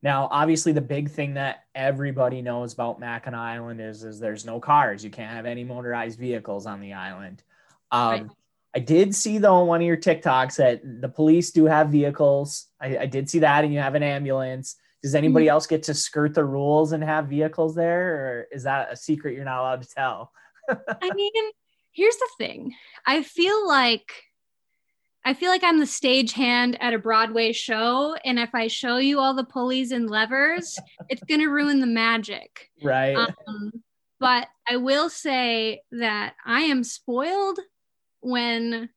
[0.02, 4.60] Now, obviously the big thing that everybody knows about Mackinac Island is is there's no
[4.60, 5.02] cars.
[5.02, 7.42] You can't have any motorized vehicles on the island.
[7.90, 8.26] Um, right.
[8.76, 12.66] I did see though on one of your TikToks that the police do have vehicles.
[12.78, 14.76] I, I did see that, and you have an ambulance.
[15.02, 15.52] Does anybody mm-hmm.
[15.52, 19.34] else get to skirt the rules and have vehicles there, or is that a secret
[19.34, 20.30] you're not allowed to tell?
[20.68, 21.32] I mean,
[21.92, 22.74] here's the thing.
[23.06, 24.12] I feel like
[25.24, 29.20] I feel like I'm the stagehand at a Broadway show, and if I show you
[29.20, 32.70] all the pulleys and levers, it's gonna ruin the magic.
[32.82, 33.16] Right.
[33.16, 33.72] Um,
[34.20, 37.58] but I will say that I am spoiled
[38.26, 38.88] when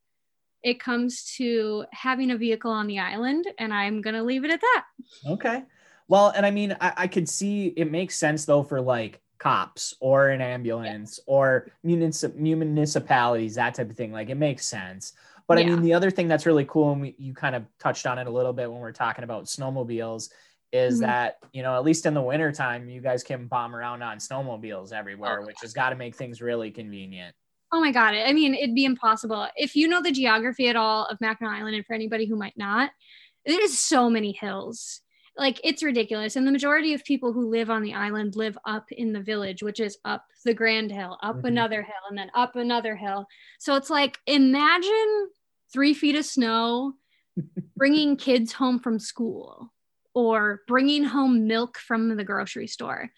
[0.62, 4.60] it comes to having a vehicle on the island, and I'm gonna leave it at
[4.60, 4.84] that.
[5.24, 5.62] Okay.
[6.08, 9.94] Well, and I mean, I, I could see it makes sense though for like cops
[10.00, 11.34] or an ambulance yeah.
[11.34, 14.12] or municip- municipalities, that type of thing.
[14.12, 15.12] Like it makes sense.
[15.46, 15.64] But yeah.
[15.64, 18.18] I mean, the other thing that's really cool, and we, you kind of touched on
[18.18, 20.30] it a little bit when we are talking about snowmobiles,
[20.72, 21.02] is mm-hmm.
[21.02, 24.92] that, you know, at least in the wintertime, you guys can bomb around on snowmobiles
[24.92, 27.34] everywhere, oh, which has got to make things really convenient.
[27.72, 28.14] Oh my God.
[28.14, 29.46] I mean, it'd be impossible.
[29.56, 32.56] If you know the geography at all of Mackinac Island, and for anybody who might
[32.56, 32.90] not,
[33.46, 35.00] there's so many hills
[35.36, 38.90] like it's ridiculous and the majority of people who live on the island live up
[38.92, 41.46] in the village which is up the grand hill up mm-hmm.
[41.46, 43.26] another hill and then up another hill
[43.58, 45.28] so it's like imagine
[45.72, 46.92] three feet of snow
[47.76, 49.72] bringing kids home from school
[50.14, 53.10] or bringing home milk from the grocery store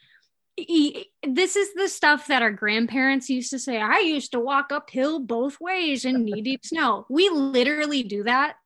[1.27, 5.19] this is the stuff that our grandparents used to say i used to walk uphill
[5.21, 8.57] both ways in knee deep snow we literally do that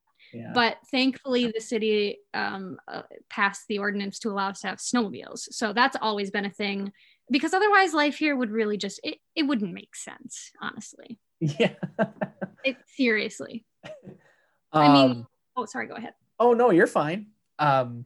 [0.54, 5.48] but thankfully, the city um, uh, passed the ordinance to allow us to have snowmobiles.
[5.52, 6.92] So that's always been a thing
[7.30, 11.18] because otherwise life here would really just, it, it wouldn't make sense, honestly.
[11.40, 11.74] Yeah.
[12.64, 13.64] it, seriously.
[13.84, 16.14] Um, I mean, oh, sorry, go ahead.
[16.38, 17.28] Oh, no, you're fine.
[17.58, 18.04] Um,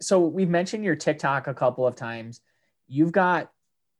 [0.00, 2.40] so we've mentioned your TikTok a couple of times.
[2.92, 3.50] You've got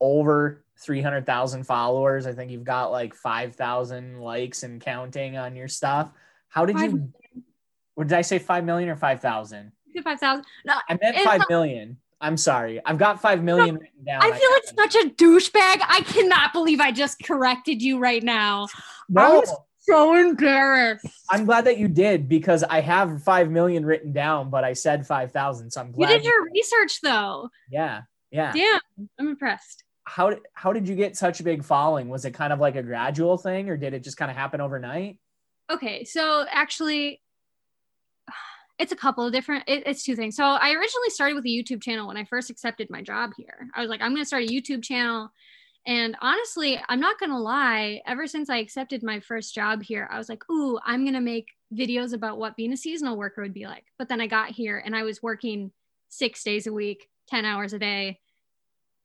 [0.01, 2.27] over 300,000 followers.
[2.27, 6.13] I think you've got like 5,000 likes and counting on your stuff.
[6.49, 7.09] How did five, you?
[7.95, 8.39] What did I say?
[8.39, 9.73] Five million or five thousand?
[10.05, 10.45] Five thousand.
[10.67, 11.97] No, I meant five not, million.
[12.21, 12.79] I'm sorry.
[12.85, 14.23] I've got five million written down.
[14.23, 15.83] I feel I like such a douchebag.
[15.89, 18.69] I cannot believe I just corrected you right now.
[19.09, 19.43] No.
[19.79, 21.07] So embarrassed.
[21.31, 25.07] I'm glad that you did because I have five million written down, but I said
[25.07, 25.71] five thousand.
[25.71, 27.49] So I'm glad you did your research though.
[27.71, 28.03] Yeah.
[28.33, 28.53] Yeah.
[28.53, 28.81] Damn.
[29.19, 29.85] I'm impressed.
[30.05, 32.09] How did how did you get such a big following?
[32.09, 34.61] Was it kind of like a gradual thing or did it just kind of happen
[34.61, 35.19] overnight?
[35.71, 37.23] Okay, so actually,
[38.79, 39.65] it's a couple of different.
[39.69, 40.35] It, it's two things.
[40.35, 43.69] So I originally started with a YouTube channel when I first accepted my job here.
[43.75, 45.31] I was like, I'm going to start a YouTube channel.
[45.87, 50.09] And honestly, I'm not going to lie, ever since I accepted my first job here,
[50.11, 53.43] I was like, ooh, I'm going to make videos about what being a seasonal worker
[53.43, 53.85] would be like.
[53.99, 55.73] But then I got here and I was working
[56.09, 58.21] six days a week, 10 hours a day.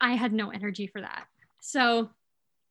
[0.02, 1.28] I had no energy for that.
[1.62, 2.10] So,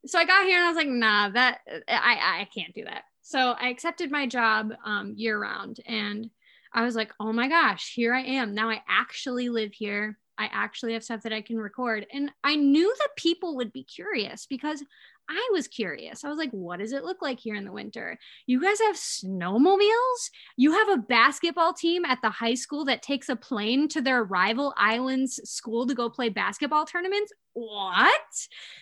[0.05, 3.05] so I got here and I was like, nah, that I, I can't do that.
[3.23, 6.29] So I accepted my job um, year round and
[6.75, 8.55] I was like, oh my gosh, here I am.
[8.55, 10.19] Now I actually live here.
[10.37, 12.07] I actually have stuff that I can record.
[12.13, 14.85] And I knew that people would be curious because
[15.29, 16.25] I was curious.
[16.25, 18.19] I was like, what does it look like here in the winter?
[18.47, 20.31] You guys have snowmobiles?
[20.57, 24.23] You have a basketball team at the high school that takes a plane to their
[24.25, 27.33] rival island's school to go play basketball tournaments?
[27.55, 28.21] What?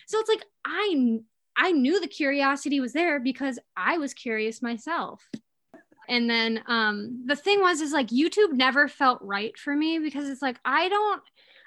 [0.06, 1.18] So it's like I
[1.56, 5.26] I knew the curiosity was there because I was curious myself.
[6.08, 10.28] And then um the thing was is like YouTube never felt right for me because
[10.28, 11.22] it's like I don't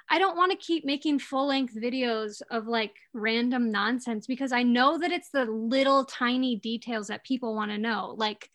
[0.09, 4.63] I don't want to keep making full length videos of like random nonsense because I
[4.63, 8.15] know that it's the little tiny details that people want to know.
[8.17, 8.49] Like,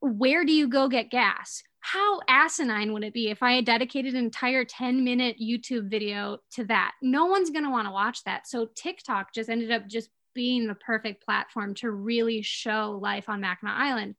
[0.00, 1.62] where do you go get gas?
[1.80, 6.38] How asinine would it be if I had dedicated an entire 10 minute YouTube video
[6.52, 6.92] to that?
[7.02, 8.46] No one's going to want to watch that.
[8.46, 13.40] So, TikTok just ended up just being the perfect platform to really show life on
[13.40, 14.16] Mackinac Island.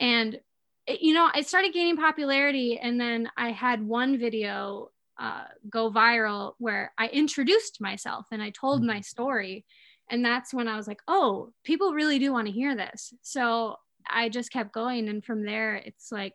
[0.00, 0.40] And
[0.86, 5.90] eh, you know, I started gaining popularity, and then I had one video uh, go
[5.90, 8.88] viral where I introduced myself and I told mm-hmm.
[8.88, 9.64] my story.
[10.10, 13.14] And that's when I was like, oh, people really do want to hear this.
[13.22, 13.76] So
[14.08, 15.08] I just kept going.
[15.08, 16.34] And from there, it's like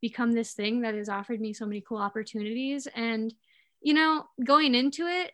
[0.00, 2.86] become this thing that has offered me so many cool opportunities.
[2.94, 3.34] And,
[3.80, 5.32] you know, going into it,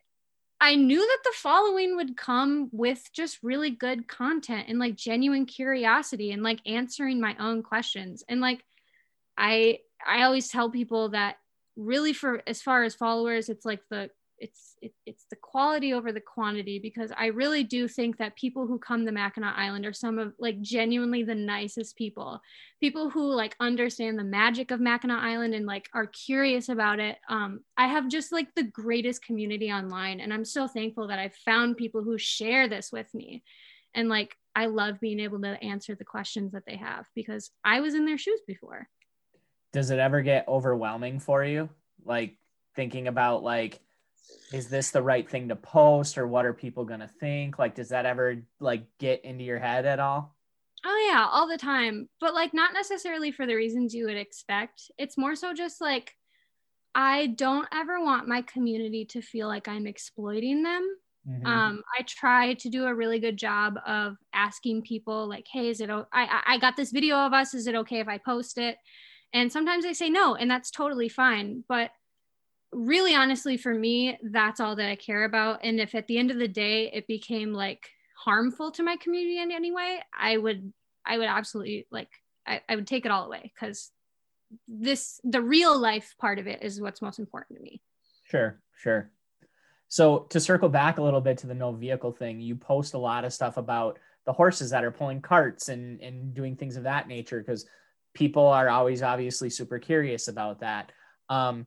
[0.60, 5.44] I knew that the following would come with just really good content and like genuine
[5.44, 8.24] curiosity and like answering my own questions.
[8.28, 8.64] And like,
[9.36, 11.36] I, I always tell people that
[11.76, 16.12] really for as far as followers it's like the it's it, it's the quality over
[16.12, 19.92] the quantity because i really do think that people who come to mackinac island are
[19.92, 22.40] some of like genuinely the nicest people.
[22.80, 27.16] People who like understand the magic of mackinac island and like are curious about it.
[27.28, 31.34] Um i have just like the greatest community online and i'm so thankful that i've
[31.34, 33.42] found people who share this with me.
[33.94, 37.80] And like i love being able to answer the questions that they have because i
[37.80, 38.88] was in their shoes before
[39.72, 41.68] does it ever get overwhelming for you?
[42.04, 42.36] Like
[42.74, 43.80] thinking about like,
[44.52, 47.58] is this the right thing to post or what are people going to think?
[47.58, 50.36] Like, does that ever like get into your head at all?
[50.84, 52.08] Oh yeah, all the time.
[52.20, 54.90] But like not necessarily for the reasons you would expect.
[54.98, 56.14] It's more so just like
[56.94, 60.96] I don't ever want my community to feel like I'm exploiting them.
[61.28, 61.46] Mm-hmm.
[61.46, 65.80] Um, I try to do a really good job of asking people like, "Hey, is
[65.80, 65.90] it?
[65.90, 67.52] O- I I got this video of us.
[67.52, 68.76] Is it okay if I post it?"
[69.32, 71.64] And sometimes they say no, and that's totally fine.
[71.68, 71.90] But
[72.72, 75.60] really, honestly, for me, that's all that I care about.
[75.62, 79.40] And if at the end of the day it became like harmful to my community
[79.40, 80.72] in any way, I would,
[81.04, 82.10] I would absolutely like,
[82.46, 83.90] I, I would take it all away because
[84.68, 87.80] this, the real life part of it is what's most important to me.
[88.24, 89.10] Sure, sure.
[89.88, 92.98] So to circle back a little bit to the no vehicle thing, you post a
[92.98, 96.82] lot of stuff about the horses that are pulling carts and and doing things of
[96.82, 97.66] that nature because
[98.16, 100.90] people are always obviously super curious about that.
[101.28, 101.66] Um,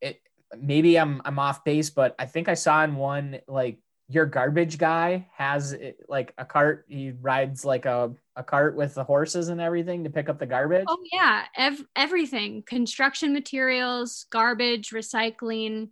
[0.00, 0.20] it,
[0.56, 4.76] maybe I'm I'm off base, but I think I saw in one like your garbage
[4.76, 5.74] guy has
[6.08, 6.84] like a cart.
[6.88, 10.46] He rides like a, a cart with the horses and everything to pick up the
[10.46, 10.84] garbage.
[10.86, 15.90] Oh yeah, Ev- everything: construction materials, garbage, recycling.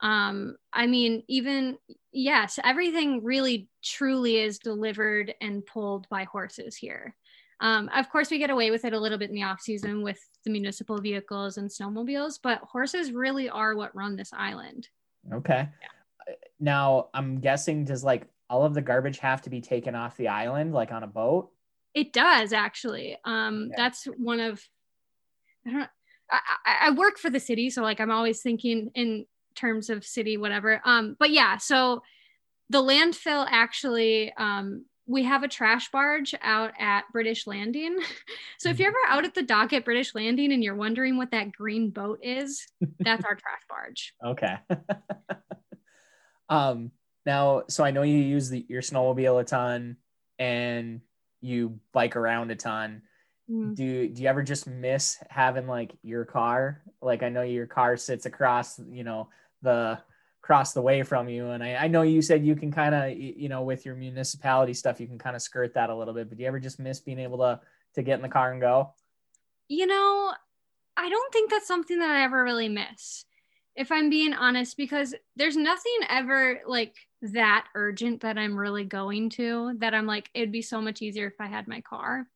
[0.00, 1.76] Um, I mean, even
[2.12, 7.16] yes, everything really truly is delivered and pulled by horses here.
[7.60, 10.02] Um, of course, we get away with it a little bit in the off season
[10.02, 14.88] with the municipal vehicles and snowmobiles, but horses really are what run this island.
[15.32, 15.68] Okay.
[15.68, 16.34] Yeah.
[16.60, 20.28] Now, I'm guessing does like all of the garbage have to be taken off the
[20.28, 21.50] island, like on a boat?
[21.94, 23.16] It does actually.
[23.24, 24.62] Um, That's one of
[25.66, 25.90] I don't.
[26.30, 30.36] I, I work for the city, so like I'm always thinking in terms of city,
[30.36, 30.80] whatever.
[30.84, 32.02] Um, but yeah, so
[32.68, 37.98] the landfill actually um, we have a trash barge out at British Landing.
[38.60, 41.30] So if you're ever out at the dock at British Landing and you're wondering what
[41.30, 42.66] that green boat is,
[42.98, 44.14] that's our trash barge.
[44.24, 44.56] Okay.
[46.48, 46.90] um
[47.24, 49.96] now so I know you use the your snowmobile a ton
[50.40, 51.02] and
[51.40, 53.02] you bike around a ton.
[53.48, 53.76] Mm.
[53.76, 56.82] Do do you ever just miss having like your car?
[57.00, 59.28] Like I know your car sits across, you know,
[59.62, 60.00] the
[60.48, 61.50] across the way from you.
[61.50, 64.72] And I, I know you said you can kind of, you know, with your municipality
[64.72, 66.30] stuff, you can kind of skirt that a little bit.
[66.30, 67.60] But do you ever just miss being able to
[67.96, 68.94] to get in the car and go?
[69.68, 70.32] You know,
[70.96, 73.26] I don't think that's something that I ever really miss,
[73.76, 79.28] if I'm being honest, because there's nothing ever like that urgent that I'm really going
[79.30, 82.26] to that I'm like, it'd be so much easier if I had my car.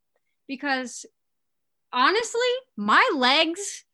[0.46, 1.06] Because
[1.94, 2.40] honestly,
[2.76, 3.86] my legs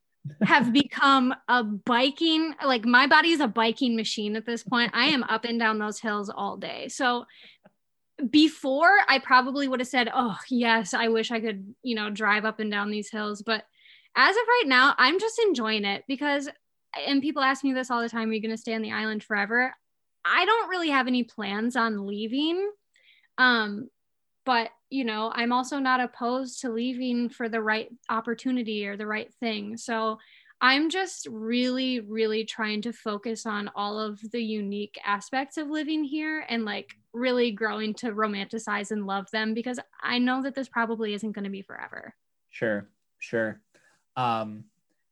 [0.42, 5.06] have become a biking like my body is a biking machine at this point i
[5.06, 7.24] am up and down those hills all day so
[8.30, 12.44] before i probably would have said oh yes i wish i could you know drive
[12.44, 13.64] up and down these hills but
[14.16, 16.48] as of right now i'm just enjoying it because
[17.06, 18.92] and people ask me this all the time, are you going to stay on the
[18.92, 19.74] island forever?
[20.24, 22.70] I don't really have any plans on leaving.
[23.36, 23.88] Um,
[24.49, 29.07] but you know, I'm also not opposed to leaving for the right opportunity or the
[29.07, 29.76] right thing.
[29.76, 30.16] So
[30.62, 36.03] I'm just really, really trying to focus on all of the unique aspects of living
[36.03, 40.70] here and like really growing to romanticize and love them because I know that this
[40.70, 42.14] probably isn't going to be forever.
[42.49, 42.88] Sure,
[43.18, 43.61] sure.
[44.16, 44.64] Um,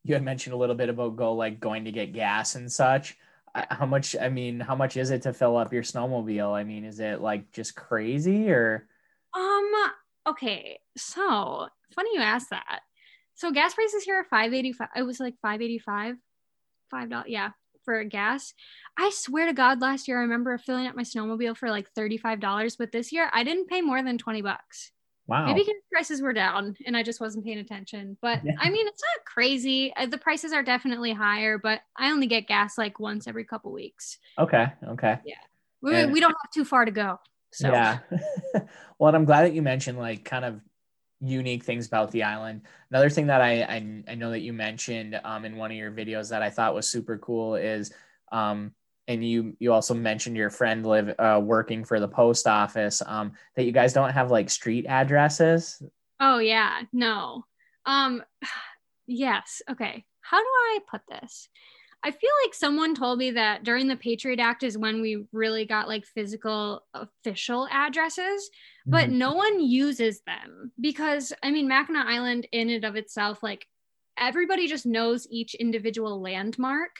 [0.02, 3.18] you had mentioned a little bit about go like going to get gas and such.
[3.54, 4.16] How much?
[4.18, 6.54] I mean, how much is it to fill up your snowmobile?
[6.54, 8.88] I mean, is it like just crazy or?
[9.36, 9.72] Um.
[10.28, 10.80] Okay.
[10.96, 12.80] So funny you asked that.
[13.34, 14.88] So gas prices here are 585.
[14.96, 16.16] It was like 585.
[16.90, 17.28] Five dollars.
[17.28, 17.50] Yeah,
[17.84, 18.54] for gas.
[18.98, 22.76] I swear to God, last year I remember filling up my snowmobile for like $35,
[22.78, 24.92] but this year I didn't pay more than 20 bucks.
[25.26, 25.46] Wow.
[25.46, 28.16] Maybe because prices were down and I just wasn't paying attention.
[28.22, 28.52] But yeah.
[28.60, 29.92] I mean, it's not crazy.
[29.96, 33.72] Uh, the prices are definitely higher, but I only get gas like once every couple
[33.72, 34.18] weeks.
[34.38, 34.66] Okay.
[34.88, 35.18] Okay.
[35.24, 35.34] Yeah.
[35.82, 37.18] We, and, we don't have too far to go.
[37.56, 37.72] So.
[37.72, 38.00] Yeah.
[38.98, 40.60] well, I'm glad that you mentioned like kind of
[41.22, 42.60] unique things about the island.
[42.90, 45.90] Another thing that I I, I know that you mentioned um, in one of your
[45.90, 47.94] videos that I thought was super cool is,
[48.30, 48.72] um,
[49.08, 53.00] and you you also mentioned your friend live uh, working for the post office.
[53.06, 55.82] Um, that you guys don't have like street addresses.
[56.20, 57.46] Oh yeah, no.
[57.86, 58.22] Um,
[59.06, 59.62] yes.
[59.70, 60.04] Okay.
[60.20, 61.48] How do I put this?
[62.06, 65.64] I feel like someone told me that during the Patriot Act is when we really
[65.64, 68.48] got like physical official addresses,
[68.86, 69.18] but mm-hmm.
[69.18, 73.66] no one uses them because I mean, Mackinac Island in and of itself, like
[74.16, 76.90] everybody just knows each individual landmark.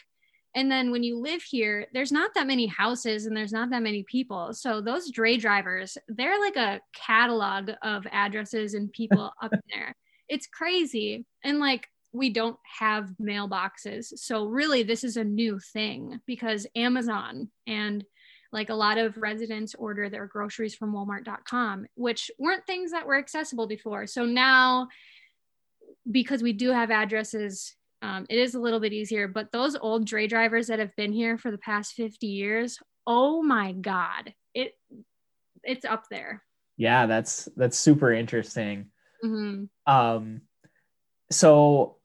[0.56, 3.84] And then when you live here, there's not that many houses and there's not that
[3.84, 4.54] many people.
[4.54, 9.94] So those dray drivers, they're like a catalog of addresses and people up there.
[10.28, 11.26] It's crazy.
[11.44, 11.86] And like
[12.16, 14.18] we don't have mailboxes.
[14.18, 18.04] So really this is a new thing because Amazon and
[18.52, 23.18] like a lot of residents order their groceries from walmart.com, which weren't things that were
[23.18, 24.06] accessible before.
[24.06, 24.88] So now
[26.10, 30.06] because we do have addresses um, it is a little bit easier but those old
[30.06, 34.72] dray drivers that have been here for the past 50 years oh my god it
[35.64, 36.42] it's up there
[36.76, 38.86] yeah that's that's super interesting
[39.24, 39.64] mm-hmm.
[39.92, 40.42] um
[41.30, 41.95] so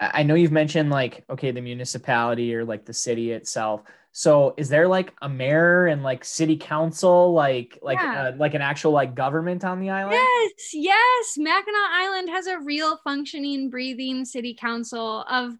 [0.00, 3.82] I know you've mentioned like okay the municipality or like the city itself.
[4.12, 8.32] So is there like a mayor and like city council like like yeah.
[8.32, 10.14] uh, like an actual like government on the island?
[10.14, 11.38] Yes, yes.
[11.38, 15.52] Mackinac Island has a real functioning breathing city council of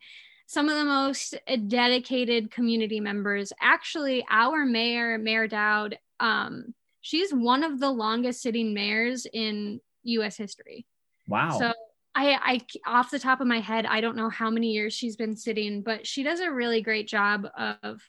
[0.47, 1.37] some of the most
[1.69, 3.53] dedicated community members.
[3.61, 10.37] Actually, our mayor, Mayor Doud, um, she's one of the longest sitting mayors in US
[10.37, 10.87] history.
[11.29, 11.57] Wow.
[11.57, 11.73] So
[12.15, 15.17] I, I off the top of my head, I don't know how many years she's
[15.17, 18.01] been sitting, but she does a really great job of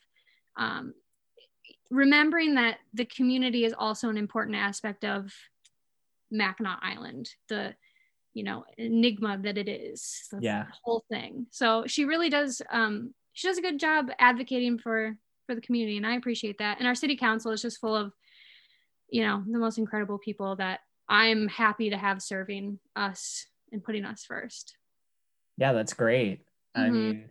[0.58, 0.93] um,
[1.91, 5.32] remembering that the community is also an important aspect of
[6.32, 7.76] Mackinac Island, the
[8.34, 11.47] you know enigma that it is, the yeah, whole thing.
[11.52, 12.62] So she really does.
[12.72, 16.80] Um, she does a good job advocating for for the community, and I appreciate that.
[16.80, 18.14] And our city council is just full of,
[19.10, 24.05] you know, the most incredible people that I'm happy to have serving us and putting
[24.05, 24.76] us first.
[25.57, 26.45] Yeah, that's great.
[26.76, 26.82] Mm-hmm.
[26.82, 27.30] I mean,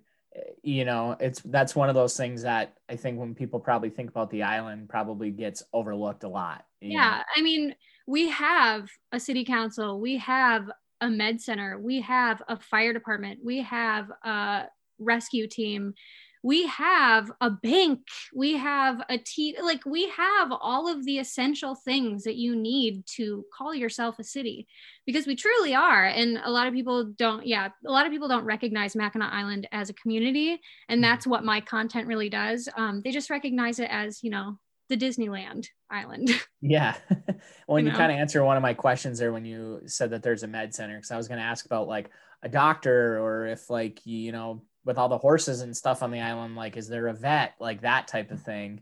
[0.62, 4.10] you know, it's that's one of those things that I think when people probably think
[4.10, 6.64] about the island probably gets overlooked a lot.
[6.80, 7.22] Yeah, know?
[7.36, 7.74] I mean,
[8.06, 10.70] we have a city council, we have
[11.00, 14.64] a med center, we have a fire department, we have a
[14.98, 15.94] rescue team,
[16.42, 18.00] we have a bank
[18.34, 23.04] we have a tea, like we have all of the essential things that you need
[23.06, 24.66] to call yourself a city
[25.06, 28.28] because we truly are and a lot of people don't yeah a lot of people
[28.28, 30.52] don't recognize mackinac island as a community
[30.88, 31.02] and mm-hmm.
[31.02, 34.96] that's what my content really does um, they just recognize it as you know the
[34.96, 36.30] disneyland island
[36.60, 36.94] yeah
[37.68, 37.98] well you, you know?
[37.98, 40.74] kind of answer one of my questions there when you said that there's a med
[40.74, 42.10] center because i was going to ask about like
[42.42, 46.20] a doctor or if like you know with all the horses and stuff on the
[46.20, 48.80] island like is there a vet like that type of thing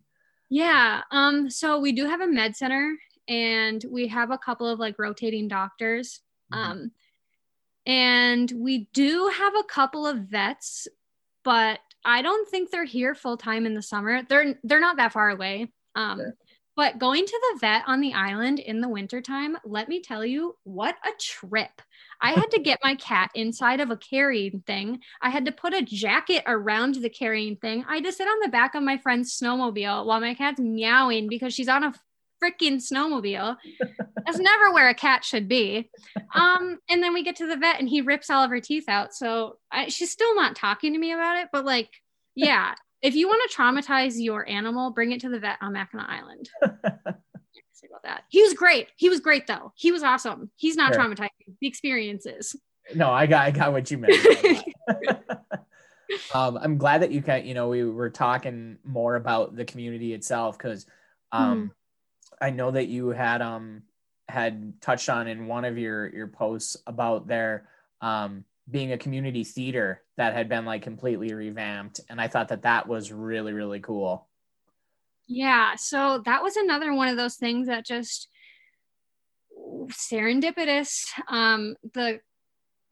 [0.49, 2.97] yeah um so we do have a med center
[3.29, 6.21] and we have a couple of like rotating doctors
[6.53, 6.71] mm-hmm.
[6.71, 6.91] um
[7.87, 10.89] and we do have a couple of vets
[11.45, 15.13] but i don't think they're here full time in the summer they're they're not that
[15.13, 16.37] far away um sure.
[16.79, 20.55] But going to the vet on the island in the wintertime let me tell you
[20.63, 21.83] what a trip
[22.21, 25.01] I had to get my cat inside of a carrying thing.
[25.23, 27.85] I had to put a jacket around the carrying thing.
[27.89, 31.29] I had to sit on the back of my friend's snowmobile while my cat's meowing
[31.29, 31.95] because she's on a
[32.43, 33.57] freaking snowmobile.
[34.27, 35.91] That's never where a cat should be.
[36.35, 38.89] Um, and then we get to the vet and he rips all of her teeth
[38.89, 39.15] out.
[39.15, 41.91] So I, she's still not talking to me about it, but like,
[42.35, 42.75] yeah.
[43.01, 46.51] If you want to traumatize your animal, bring it to the vet on Mackinac Island.
[47.79, 48.25] say about that.
[48.29, 48.89] He was great.
[48.97, 49.73] He was great though.
[49.77, 50.51] He was awesome.
[50.57, 51.03] He's not sure.
[51.03, 51.29] traumatizing.
[51.61, 52.57] The experiences.
[52.95, 54.15] No, I got I got what you meant.
[56.35, 57.47] um, I'm glad that you can.
[57.47, 60.87] You know, we were talking more about the community itself because
[61.33, 61.71] um, mm.
[62.41, 63.83] I know that you had um
[64.29, 67.69] had touched on in one of your your posts about their
[68.01, 72.63] um being a community theater that had been like completely revamped and i thought that
[72.63, 74.29] that was really really cool.
[75.27, 78.29] Yeah so that was another one of those things that just
[79.89, 81.05] serendipitous.
[81.29, 82.21] Um the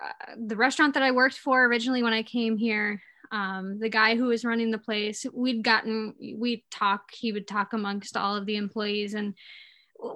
[0.03, 3.01] uh, the restaurant that i worked for originally when i came here
[3.33, 7.73] um, the guy who was running the place we'd gotten we'd talk he would talk
[7.73, 9.35] amongst all of the employees and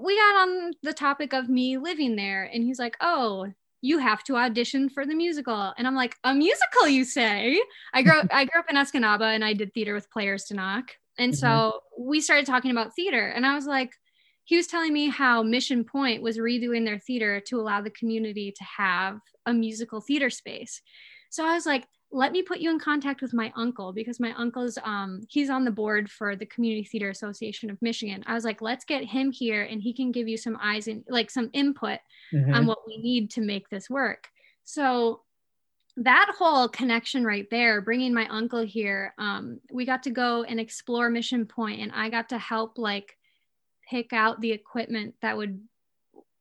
[0.00, 3.46] we got on the topic of me living there and he's like oh
[3.82, 5.72] you have to audition for the musical.
[5.76, 7.60] And i'm like a musical you say?
[7.94, 10.54] I grew up i grew up in escanaba and i did theater with Players de
[10.54, 10.90] Noc.
[11.18, 11.38] And mm-hmm.
[11.38, 13.92] so we started talking about theater and i was like
[14.44, 18.52] he was telling me how mission point was redoing their theater to allow the community
[18.56, 20.82] to have a musical theater space.
[21.30, 24.32] So i was like let me put you in contact with my uncle because my
[24.34, 28.24] uncle's um he's on the board for the community theater association of michigan.
[28.26, 31.04] I was like let's get him here and he can give you some eyes and
[31.08, 31.98] like some input
[32.32, 32.54] mm-hmm.
[32.54, 34.28] on what we need to make this work.
[34.64, 35.22] So
[35.96, 40.60] that whole connection right there bringing my uncle here um, we got to go and
[40.60, 43.16] explore mission point and i got to help like
[43.90, 45.60] pick out the equipment that would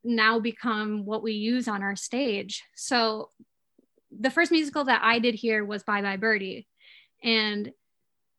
[0.04, 2.64] now become what we use on our stage.
[2.76, 3.30] So
[4.18, 6.68] the first musical that I did here was Bye Bye Birdie.
[7.24, 7.72] And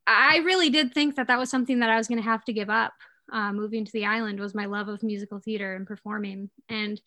[0.07, 2.53] I really did think that that was something that I was going to have to
[2.53, 2.95] give up.
[3.33, 6.51] Uh, moving to the island was my love of musical theater and performing.
[6.69, 7.01] And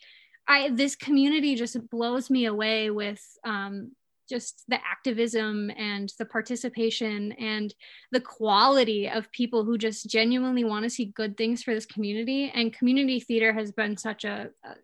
[0.48, 3.92] I, this community just blows me away with um,
[4.30, 7.74] just the activism and the participation and
[8.12, 12.52] the quality of people who just genuinely want to see good things for this community.
[12.54, 14.76] And community theater has been such a, a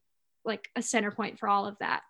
[0.50, 2.02] like a center point for all of that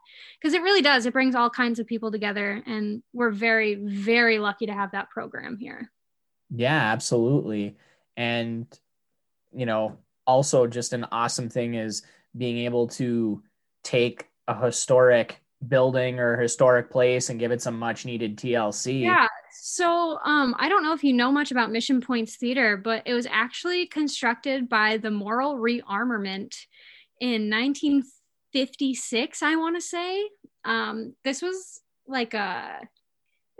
[0.41, 4.39] because it really does it brings all kinds of people together and we're very very
[4.39, 5.91] lucky to have that program here
[6.49, 7.77] yeah absolutely
[8.17, 8.65] and
[9.53, 12.01] you know also just an awesome thing is
[12.35, 13.43] being able to
[13.83, 19.01] take a historic building or historic place and give it some much needed TLC.
[19.01, 19.27] Yeah.
[19.51, 23.13] So um I don't know if you know much about Mission Points Theater, but it
[23.13, 26.55] was actually constructed by the Moral Rearmament
[27.19, 28.03] in 19
[28.53, 30.29] 56, I want to say.
[30.65, 32.79] Um, this was like a,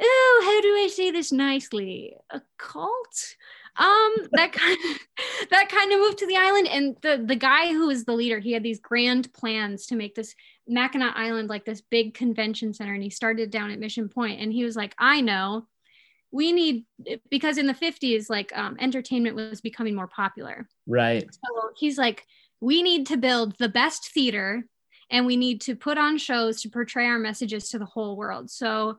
[0.01, 2.15] oh, how do I say this nicely?
[2.31, 3.35] A cult?
[3.77, 6.67] Um, that kind of, that kind of moved to the island.
[6.67, 10.15] And the, the guy who was the leader, he had these grand plans to make
[10.15, 10.35] this
[10.67, 12.93] Mackinac Island like this big convention center.
[12.93, 15.67] And he started down at Mission Point and he was like, I know
[16.31, 16.85] we need
[17.29, 22.25] because in the 50s like um, entertainment was becoming more popular right so he's like
[22.61, 24.65] we need to build the best theater
[25.09, 28.49] and we need to put on shows to portray our messages to the whole world.
[28.49, 28.97] So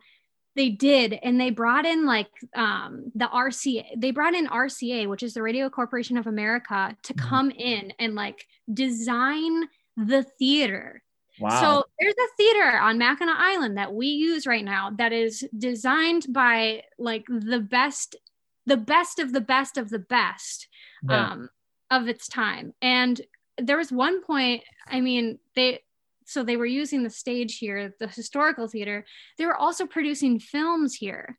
[0.56, 5.22] they did and they brought in like um, the rca they brought in rca which
[5.22, 7.28] is the radio corporation of america to mm-hmm.
[7.28, 9.64] come in and like design
[9.96, 11.02] the theater
[11.38, 11.60] wow.
[11.60, 16.26] so there's a theater on mackinac island that we use right now that is designed
[16.30, 18.16] by like the best
[18.66, 20.68] the best of the best of the best
[21.08, 21.32] yeah.
[21.32, 21.48] um,
[21.90, 23.20] of its time and
[23.56, 25.80] there was one point i mean they
[26.30, 29.04] so they were using the stage here, the historical theater.
[29.36, 31.36] They were also producing films here.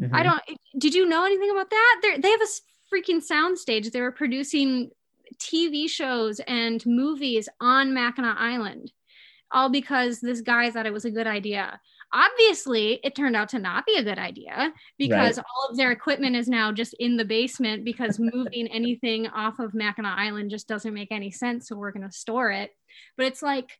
[0.00, 0.14] Mm-hmm.
[0.14, 0.42] I don't.
[0.78, 1.98] Did you know anything about that?
[2.02, 3.90] They're, they have a freaking sound stage.
[3.90, 4.90] They were producing
[5.38, 8.92] TV shows and movies on Mackinac Island,
[9.50, 11.80] all because this guy thought it was a good idea.
[12.12, 15.46] Obviously, it turned out to not be a good idea because right.
[15.46, 19.74] all of their equipment is now just in the basement because moving anything off of
[19.74, 21.68] Mackinac Island just doesn't make any sense.
[21.68, 22.70] So we're going to store it.
[23.16, 23.78] But it's like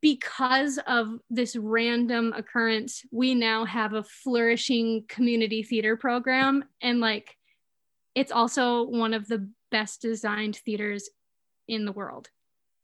[0.00, 6.64] because of this random occurrence, we now have a flourishing community theater program.
[6.82, 7.36] And like,
[8.14, 11.08] it's also one of the best designed theaters
[11.66, 12.28] in the world.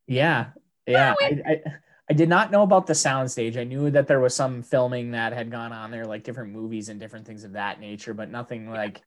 [0.06, 0.46] Yeah.
[0.86, 1.14] Yeah.
[1.20, 1.62] I, I,
[2.10, 3.56] I, did not know about the soundstage.
[3.56, 6.88] I knew that there was some filming that had gone on there, like different movies
[6.90, 9.00] and different things of that nature, but nothing like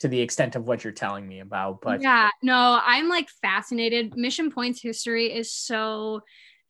[0.00, 1.80] to the extent of what you're telling me about.
[1.80, 4.16] But yeah, no, I'm like fascinated.
[4.16, 6.22] Mission Point's history is so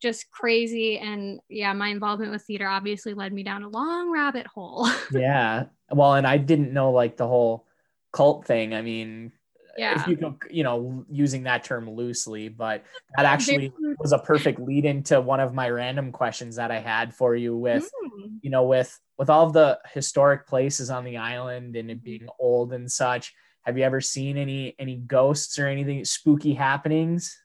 [0.02, 0.98] just crazy.
[0.98, 4.88] And yeah, my involvement with theater obviously led me down a long rabbit hole.
[5.12, 5.64] yeah.
[5.90, 7.66] Well, and I didn't know like the whole
[8.12, 8.74] cult thing.
[8.74, 9.30] I mean,
[9.78, 10.00] Yeah.
[10.00, 12.84] if you could, you know, using that term loosely, but
[13.16, 17.14] that actually was a perfect lead into one of my random questions that I had
[17.14, 18.38] for you with, Mm.
[18.42, 22.26] you know, with with all of the historic places on the island and it being
[22.40, 23.32] old and such.
[23.62, 27.38] Have you ever seen any any ghosts or anything spooky happenings?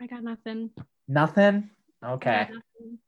[0.00, 0.70] I got nothing.
[1.08, 1.70] Nothing.
[2.04, 2.30] Okay.
[2.30, 2.98] nothing.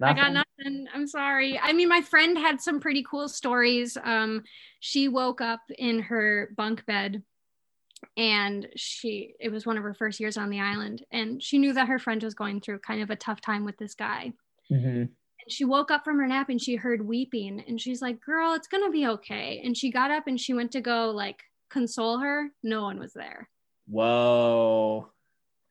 [0.00, 0.18] Nothing.
[0.18, 0.86] I got nothing.
[0.92, 1.58] I'm sorry.
[1.58, 3.96] I mean, my friend had some pretty cool stories.
[4.02, 4.42] Um,
[4.80, 7.22] she woke up in her bunk bed
[8.16, 11.72] and she it was one of her first years on the island and she knew
[11.72, 14.32] that her friend was going through kind of a tough time with this guy.
[14.70, 15.02] Mhm.
[15.02, 18.52] And she woke up from her nap and she heard weeping and she's like, "Girl,
[18.52, 21.44] it's going to be okay." And she got up and she went to go like
[21.70, 22.50] console her.
[22.62, 23.48] No one was there.
[23.86, 25.10] Whoa.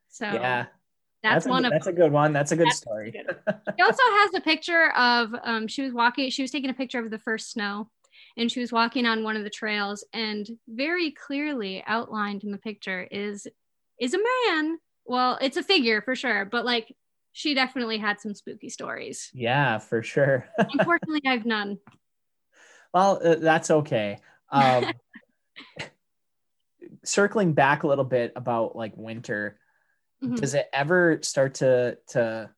[0.09, 0.67] So yeah.
[1.23, 2.33] That's, a, one of that's a good one.
[2.33, 3.13] That's a good That's story.
[3.77, 6.99] She also has a picture of um, she was walking, she was taking a picture
[6.99, 7.89] of the first snow
[8.37, 12.57] and she was walking on one of the trails and very clearly outlined in the
[12.57, 13.47] picture is
[13.99, 14.77] is a man.
[15.05, 16.93] Well, it's a figure for sure, but like
[17.31, 19.29] she definitely had some spooky stories.
[19.33, 20.47] yeah, for sure.
[20.57, 21.79] Unfortunately, I've none.
[22.93, 24.19] well, uh, that's okay.
[24.51, 24.91] Um,
[27.03, 29.59] circling back a little bit about like winter,
[30.23, 30.37] Mhm.
[30.39, 32.49] does it ever start to to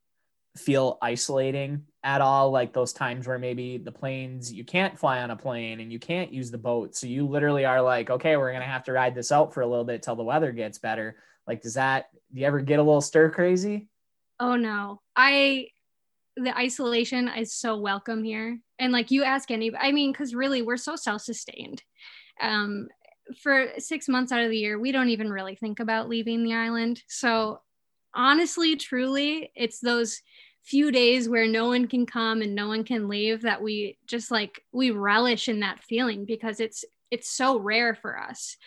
[0.57, 5.31] feel isolating at all like those times where maybe the planes you can't fly on
[5.31, 8.53] a plane and you can't use the boat so you literally are like okay we're
[8.53, 11.17] gonna have to ride this out for a little bit till the weather gets better
[11.45, 13.89] like does that do you ever get a little stir crazy
[14.39, 15.01] Oh no.
[15.15, 15.69] I
[16.35, 18.59] the isolation is so welcome here.
[18.79, 21.81] And like you ask anybody, I mean, because really we're so self-sustained.
[22.41, 22.89] Um,
[23.37, 26.53] for six months out of the year, we don't even really think about leaving the
[26.53, 27.01] island.
[27.07, 27.61] So
[28.13, 30.21] honestly, truly, it's those
[30.63, 34.31] few days where no one can come and no one can leave that we just
[34.31, 38.57] like we relish in that feeling because it's it's so rare for us.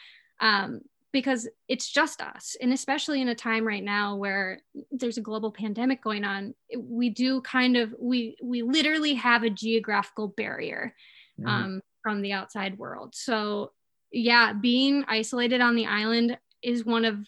[0.40, 4.61] Um, because it's just us and especially in a time right now where
[4.92, 9.50] there's a global pandemic going on we do kind of we we literally have a
[9.50, 10.94] geographical barrier
[11.40, 11.48] Mhm.
[11.48, 13.72] um, from the outside world so
[14.12, 17.26] yeah being isolated on the island is one of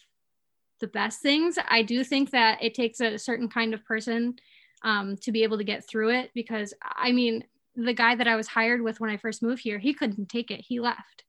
[0.80, 1.58] the best things.
[1.68, 4.36] I do think that it takes a certain kind of person
[4.82, 7.44] um, to be able to get through it because i mean
[7.76, 10.50] the guy that i was hired with when i first moved here he couldn't take
[10.50, 10.64] it.
[10.66, 11.24] He left.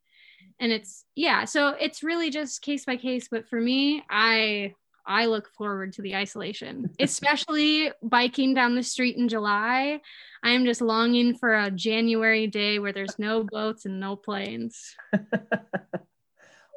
[0.60, 3.28] And it's yeah so it's really just case by case.
[3.30, 4.74] But for me i
[5.06, 10.00] i look forward to the isolation especially biking down the street in july.
[10.44, 14.96] I am just longing for a january day where there's no boats and no planes.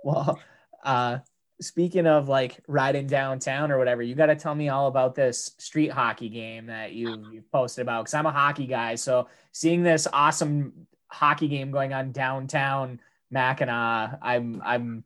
[0.05, 0.39] Well
[0.85, 1.19] uh
[1.61, 5.53] speaking of like riding downtown or whatever you got to tell me all about this
[5.59, 8.97] street hockey game that you you posted about because i'm a hockey guy.
[8.97, 13.01] So seeing this awesome hockey game going on downtown
[13.31, 15.05] mackinac i'm i'm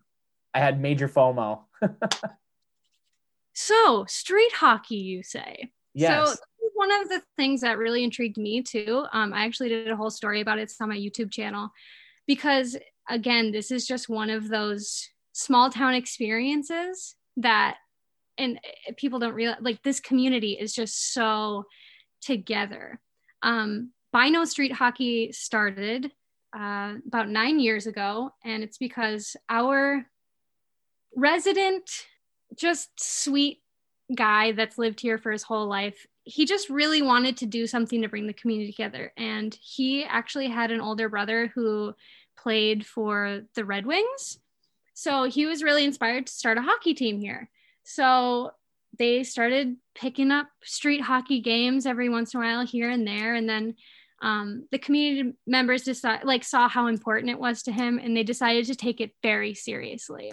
[0.52, 1.60] i had major fomo
[3.58, 6.36] so street hockey you say yes So
[6.78, 9.04] one of the things that really intrigued me too.
[9.12, 10.62] Um, I actually did a whole story about it.
[10.62, 11.70] It's on my YouTube channel
[12.28, 12.76] because
[13.08, 17.78] again, this is just one of those small town experiences that
[18.38, 21.64] and uh, people don't realize like this community is just so
[22.20, 23.00] together.
[23.42, 26.12] Um, Bino Street Hockey started
[26.56, 30.06] uh, about nine years ago, and it's because our
[31.16, 31.90] resident,
[32.56, 33.60] just sweet
[34.14, 36.06] guy that's lived here for his whole life.
[36.24, 39.12] He just really wanted to do something to bring the community together.
[39.16, 41.94] And he actually had an older brother who
[42.36, 44.38] played for the red wings.
[44.94, 47.50] So he was really inspired to start a hockey team here.
[47.84, 48.52] So
[48.98, 53.34] they started picking up street hockey games every once in a while here and there.
[53.34, 53.74] And then
[54.20, 58.24] um, the community members decided like saw how important it was to him and they
[58.24, 60.32] decided to take it very seriously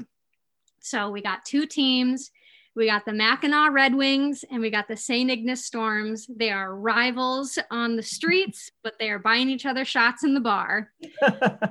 [0.86, 2.32] so we got two teams
[2.76, 5.32] we got the Mackinac Red Wings and we got the St.
[5.32, 6.28] Ignace Storms.
[6.28, 10.42] They are rivals on the streets, but they are buying each other shots in the
[10.42, 10.92] bar.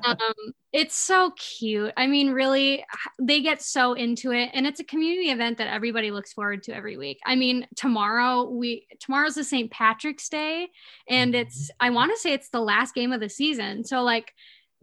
[0.04, 1.92] Um, it's so cute.
[1.96, 2.84] I mean, really,
[3.18, 6.74] they get so into it, and it's a community event that everybody looks forward to
[6.74, 7.20] every week.
[7.24, 9.70] I mean, tomorrow we tomorrow's the St.
[9.70, 10.68] Patrick's Day,
[11.08, 13.84] and it's I want to say it's the last game of the season.
[13.84, 14.34] So like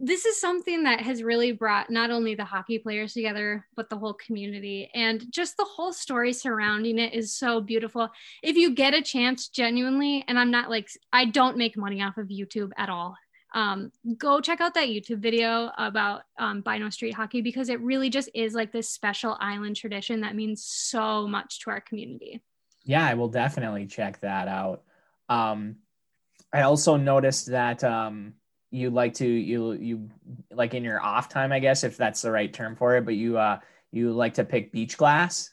[0.04, 3.96] this is something that has really brought not only the hockey players together but the
[3.96, 4.90] whole community.
[4.94, 8.10] And just the whole story surrounding it is so beautiful.
[8.42, 12.18] If you get a chance genuinely and i'm not like i don't make money off
[12.18, 13.16] of youtube at all
[13.54, 18.08] um, go check out that youtube video about um, bino street hockey because it really
[18.08, 22.42] just is like this special island tradition that means so much to our community.
[22.84, 24.82] Yeah i will definitely check that out.
[25.28, 25.76] Um
[26.52, 28.34] i also noticed that um
[28.72, 30.08] you like to you you
[30.50, 33.14] like in your off time, I guess if that's the right term for it, but
[33.14, 33.58] you uh
[33.92, 35.50] you like to pick beach glass.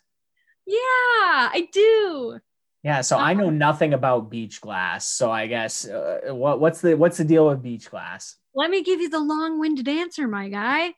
[0.65, 2.39] Yeah, I do.
[2.81, 3.55] Yeah, so I know uh-huh.
[3.55, 5.05] nothing about beach glass.
[5.07, 8.37] So I guess uh, what what's the what's the deal with beach glass?
[8.55, 10.93] Let me give you the long-winded answer, my guy.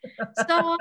[0.47, 0.77] So um,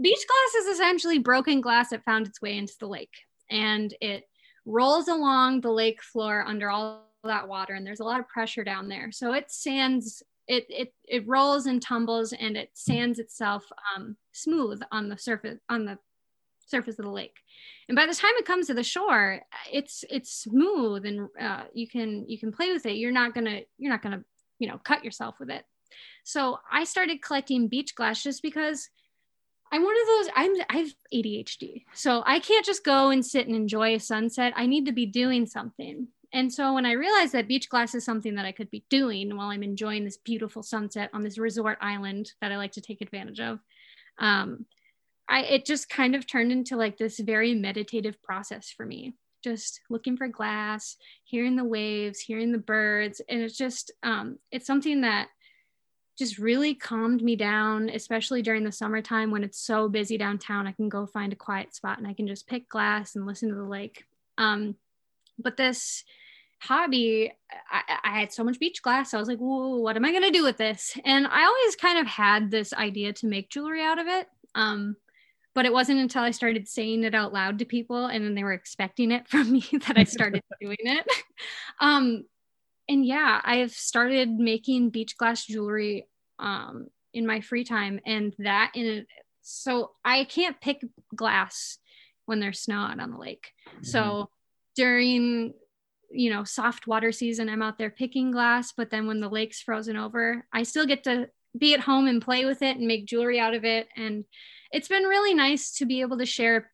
[0.00, 3.14] beach glass is essentially broken glass that found its way into the lake,
[3.50, 4.24] and it
[4.66, 8.64] rolls along the lake floor under all that water, and there's a lot of pressure
[8.64, 9.10] down there.
[9.10, 13.64] So it sands it it it rolls and tumbles and it sands itself
[13.94, 15.98] um, smooth on the surface on the
[16.66, 17.36] surface of the lake.
[17.88, 19.40] And by the time it comes to the shore
[19.70, 22.96] it's it's smooth and uh, you can you can play with it.
[22.96, 24.24] You're not gonna you're not gonna
[24.58, 25.64] you know cut yourself with it.
[26.24, 28.88] So i started collecting beach glass just because
[29.72, 33.46] i'm one of those i'm i have adhd so i can't just go and sit
[33.46, 34.52] and enjoy a sunset.
[34.56, 38.04] I need to be doing something and so when I realized that beach glass is
[38.04, 41.78] something that I could be doing while I'm enjoying this beautiful sunset on this resort
[41.80, 43.60] island that I like to take advantage of,
[44.18, 44.64] um,
[45.28, 49.14] I it just kind of turned into like this very meditative process for me.
[49.44, 54.66] Just looking for glass, hearing the waves, hearing the birds, and it's just um, it's
[54.66, 55.28] something that
[56.18, 60.66] just really calmed me down, especially during the summertime when it's so busy downtown.
[60.66, 63.48] I can go find a quiet spot and I can just pick glass and listen
[63.48, 64.04] to the lake.
[64.38, 64.76] Um,
[65.38, 66.04] but this
[66.62, 67.32] hobby,
[67.70, 69.12] I, I, had so much beach glass.
[69.12, 70.96] I was like, whoa, what am I going to do with this?
[71.04, 74.28] And I always kind of had this idea to make jewelry out of it.
[74.54, 74.96] Um,
[75.54, 78.44] but it wasn't until I started saying it out loud to people and then they
[78.44, 81.06] were expecting it from me that I started doing it.
[81.80, 82.24] Um,
[82.88, 86.06] and yeah, I've started making beach glass jewelry
[86.38, 88.00] um, in my free time.
[88.06, 89.06] And that in
[89.42, 90.84] so I can't pick
[91.14, 91.78] glass
[92.26, 93.50] when there's snow out on the lake.
[93.68, 93.84] Mm-hmm.
[93.84, 94.30] So
[94.76, 95.54] during
[96.12, 99.60] you know soft water season i'm out there picking glass but then when the lake's
[99.60, 103.06] frozen over i still get to be at home and play with it and make
[103.06, 103.88] jewelry out of it.
[103.96, 104.24] And
[104.70, 106.70] it's been really nice to be able to share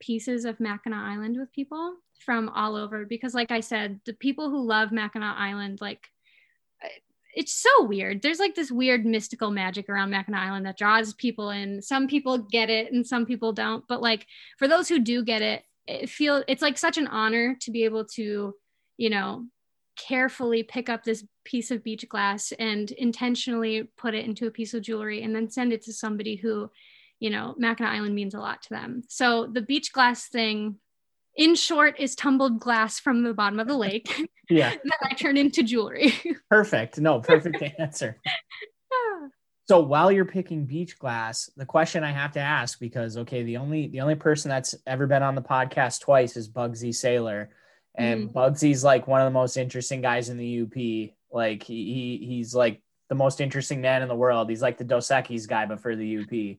[0.00, 4.50] pieces of mackinac island with people from all over because like i said the people
[4.50, 6.08] who love mackinac island like
[6.84, 6.88] uh,
[7.34, 8.20] it's so weird.
[8.20, 11.80] There's like this weird mystical magic around mackinac island that draws people in.
[11.80, 13.88] Some people get it and some people don't.
[13.88, 14.26] But like
[14.58, 17.84] for those who do get it it feel it's like such an honor to be
[17.84, 18.54] able to
[18.96, 19.44] you know
[19.96, 24.74] carefully pick up this piece of beach glass and intentionally put it into a piece
[24.74, 26.70] of jewelry and then send it to somebody who
[27.20, 29.02] you know mackinac island means a lot to them.
[29.08, 30.76] So the beach glass thing
[31.36, 34.12] in short is tumbled glass from the bottom of the lake
[34.50, 34.70] yeah.
[34.70, 36.12] that i turn into jewelry.
[36.50, 36.98] Perfect.
[36.98, 38.18] No perfect answer.
[39.68, 43.56] So while you're picking beach glass, the question I have to ask because okay, the
[43.56, 47.48] only the only person that's ever been on the podcast twice is Bugsy Saylor,
[47.94, 48.32] and mm.
[48.32, 51.14] Bugsy's like one of the most interesting guys in the UP.
[51.30, 54.48] Like he, he he's like the most interesting man in the world.
[54.48, 56.58] He's like the Dos Equis guy, but for the UP,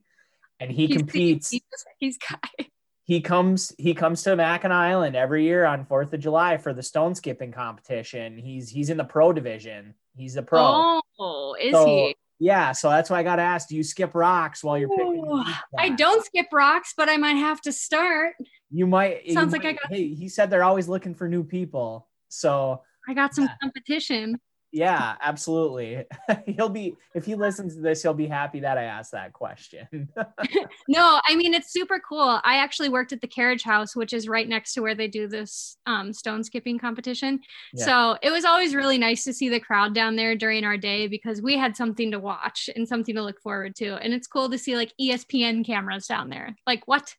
[0.60, 1.54] and he he's competes.
[1.98, 2.66] He's guy.
[3.06, 6.82] He comes he comes to Mackinac Island every year on Fourth of July for the
[6.82, 8.38] stone skipping competition.
[8.38, 9.94] He's he's in the pro division.
[10.16, 11.02] He's a pro.
[11.18, 12.16] Oh, is so, he?
[12.38, 15.44] Yeah, so that's why I got to ask: Do you skip rocks while you're picking?
[15.78, 18.36] I don't skip rocks, but I might have to start.
[18.74, 19.30] You might.
[19.30, 19.92] Sounds you like might, I got.
[19.92, 23.54] Hey, he said they're always looking for new people, so I got some yeah.
[23.62, 24.40] competition.
[24.72, 26.04] Yeah, absolutely.
[26.46, 30.08] he'll be if he listens to this, he'll be happy that I asked that question.
[30.88, 32.40] no, I mean it's super cool.
[32.42, 35.28] I actually worked at the Carriage House, which is right next to where they do
[35.28, 37.38] this um, stone skipping competition.
[37.72, 37.84] Yeah.
[37.84, 41.06] So it was always really nice to see the crowd down there during our day
[41.06, 43.94] because we had something to watch and something to look forward to.
[44.02, 46.56] And it's cool to see like ESPN cameras down there.
[46.66, 47.14] Like what?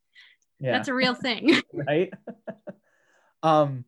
[0.60, 0.72] Yeah.
[0.72, 1.62] That's a real thing.
[1.74, 2.14] right.
[3.44, 3.86] um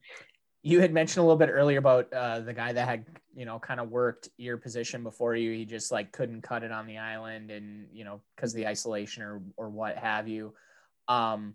[0.67, 3.57] you had mentioned a little bit earlier about uh, the guy that had you know
[3.57, 6.97] kind of worked your position before you he just like couldn't cut it on the
[6.97, 10.53] island and you know because the isolation or or what have you
[11.07, 11.53] um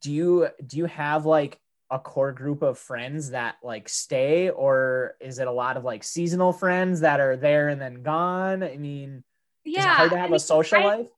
[0.00, 1.58] do you do you have like
[1.90, 6.04] a core group of friends that like stay or is it a lot of like
[6.04, 9.24] seasonal friends that are there and then gone i mean
[9.64, 11.08] yeah hard to have I mean, a social I, life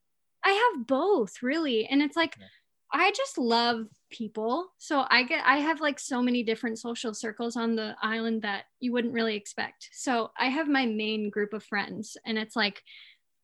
[0.44, 2.46] i have both really and it's like yeah.
[2.92, 4.68] I just love people.
[4.78, 8.64] So I get I have like so many different social circles on the island that
[8.78, 9.88] you wouldn't really expect.
[9.92, 12.82] So I have my main group of friends and it's like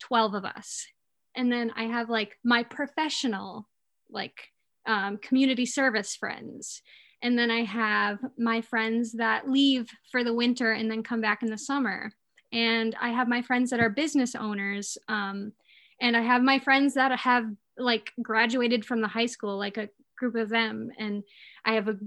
[0.00, 0.86] 12 of us.
[1.34, 3.68] And then I have like my professional
[4.10, 4.48] like
[4.86, 6.82] um, community service friends.
[7.20, 11.42] And then I have my friends that leave for the winter and then come back
[11.42, 12.12] in the summer.
[12.52, 14.96] And I have my friends that are business owners.
[15.08, 15.52] Um,
[16.00, 17.46] and I have my friends that have
[17.76, 20.90] like graduated from the high school, like a group of them.
[20.98, 21.22] And
[21.64, 21.98] i have a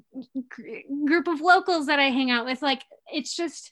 [1.05, 2.61] group of locals that i hang out with.
[2.61, 3.71] Like it's just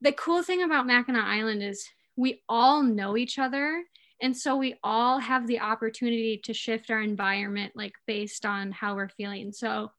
[0.00, 1.86] the cool thing about mackinac island is
[2.16, 3.84] we all know each other.
[4.22, 8.94] And so we all have the opportunity to shift our environment like based on how
[8.94, 9.52] we're feeling.
[9.52, 9.92] So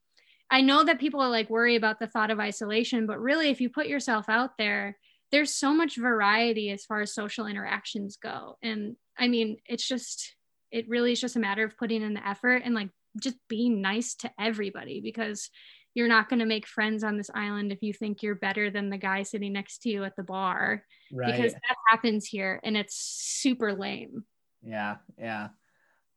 [0.50, 3.62] i know that people are like worry about the thought of isolation but really if
[3.62, 4.98] you put yourself out there
[5.32, 8.58] there's so much variety as far as social interactions go.
[8.62, 10.36] And i mean it's just
[10.72, 12.90] it really is just a matter of putting in the effort and like
[13.20, 15.50] just being nice to everybody because
[15.94, 18.90] you're not going to make friends on this island if you think you're better than
[18.90, 21.36] the guy sitting next to you at the bar right.
[21.36, 24.24] because that happens here and it's super lame
[24.64, 25.50] yeah yeah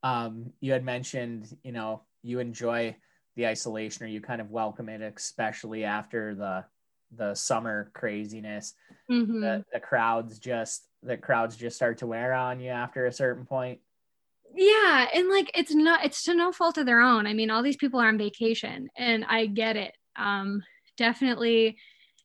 [0.03, 2.95] um you had mentioned you know you enjoy
[3.37, 6.65] the isolation or you kind of welcome it especially after the
[7.17, 8.75] the summer craziness
[9.11, 9.41] mm-hmm.
[9.41, 13.45] the, the crowds just the crowds just start to wear on you after a certain
[13.45, 13.81] point?
[14.55, 17.27] Yeah and like it's not it's to no fault of their own.
[17.27, 19.97] I mean all these people are on vacation and i get it.
[20.17, 20.63] Um
[20.97, 21.77] definitely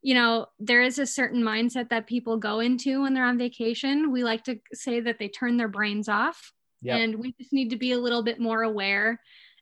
[0.01, 4.11] you know there is a certain mindset that people go into when they're on vacation.
[4.11, 6.99] We like to say that they turn their brains off yep.
[6.99, 9.19] and we just need to be a little bit more aware.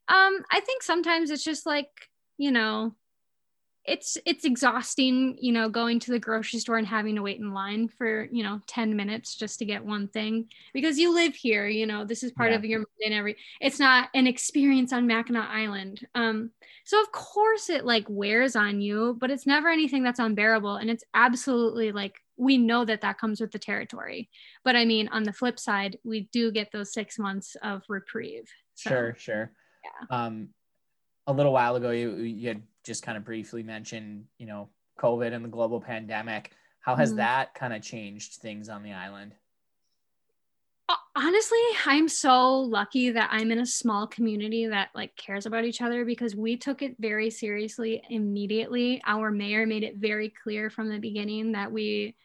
[0.09, 1.89] Um i think sometimes it's just like
[2.37, 2.95] you know
[3.87, 7.53] it's it's exhausting you know going to the grocery store and having to wait in
[7.53, 11.67] line for you know 10 minutes just to get one thing because you live here
[11.67, 12.57] you know this is part yeah.
[12.57, 16.05] of your and every it's not an experience on mackinac island.
[16.13, 16.51] Um
[16.83, 20.89] so of course it like wears on you but it's never anything that's unbearable and
[20.89, 24.29] it's absolutely like we know that that comes with the territory.
[24.65, 28.49] But i mean on the flip side we do get those six months of reprieve
[28.75, 29.51] so, sure sure.
[29.83, 30.25] Yeah.
[30.25, 30.49] Um
[31.25, 34.69] a little while ago you you had just kind of briefly mentioned, you know,
[34.99, 36.51] COVID and the global pandemic.
[36.79, 37.17] How has mm-hmm.
[37.17, 39.35] that kind of changed things on the island?
[40.89, 45.65] Uh, honestly, I'm so lucky that I'm in a small community that like cares about
[45.65, 49.01] each other because we took it very seriously immediately.
[49.05, 52.15] Our mayor made it very clear from the beginning that we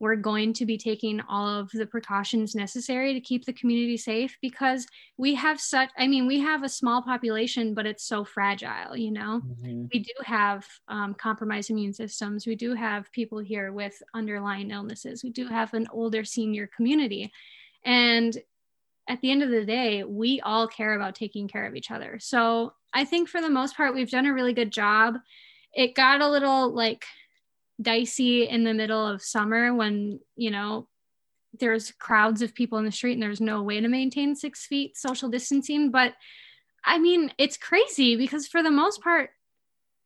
[0.00, 4.36] we're going to be taking all of the precautions necessary to keep the community safe
[4.40, 4.86] because
[5.16, 9.10] we have such i mean we have a small population but it's so fragile you
[9.10, 9.40] know?
[9.46, 9.84] Mm-hmm.
[9.92, 12.46] we do have um, compromised immune systems.
[12.46, 15.22] We do have people here with underlying illnesses.
[15.22, 17.32] We do have an older senior community.
[17.84, 18.36] And
[19.08, 22.18] at the end of the day we all care about taking care of each other.
[22.20, 25.16] So i think for the most part we've done a really good job.
[25.72, 27.04] It got a little like
[27.80, 30.88] dicey in the middle of summer when you know
[31.58, 34.96] there's crowds of people in the street and there's no way to maintain six feet
[34.96, 35.90] social distancing.
[35.90, 36.14] But
[36.84, 39.30] i mean it's crazy because for the most part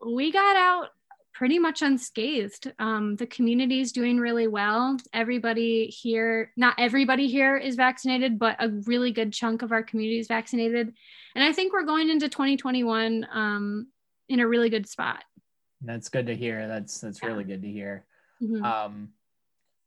[0.05, 0.89] we got out
[1.33, 2.73] pretty much unscathed.
[2.79, 4.97] Um, the community is doing really well.
[5.13, 10.19] Everybody here not everybody here is vaccinated but a really good chunk of our community
[10.19, 10.93] is vaccinated.
[11.35, 13.89] And i think we're going into 2021 um,
[14.29, 15.23] in a really good spot
[15.85, 16.67] that's good to hear.
[16.69, 17.29] That's that's yeah.
[17.29, 18.05] really good to hear.
[18.43, 18.65] Mm-hmm.
[18.65, 19.09] Um,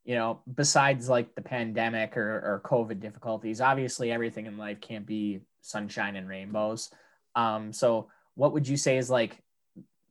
[0.06, 5.06] you know, besides like the pandemic or, or COVID difficulties, obviously everything in life can't
[5.06, 6.90] be sunshine and rainbows.
[7.36, 9.38] Um, so what would you say is like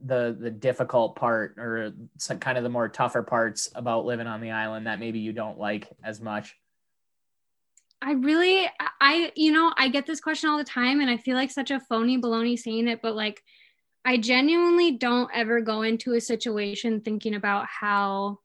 [0.05, 4.43] the the difficult part or some kind of the more tougher parts about living on
[4.43, 6.55] the island that maybe you don't like as much?
[8.03, 8.69] I really
[9.01, 11.71] I you know, I get this question all the time and I feel like such
[11.71, 13.43] a phony baloney saying it, but like
[14.07, 18.39] I genuinely don't ever go into a situation thinking about how,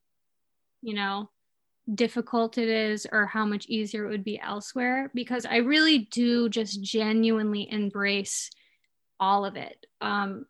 [0.81, 1.29] you know,
[1.93, 6.49] difficult it is or how much easier it would be elsewhere because I really do
[6.49, 8.49] just genuinely embrace
[9.19, 9.85] all of it.
[10.01, 10.47] Um,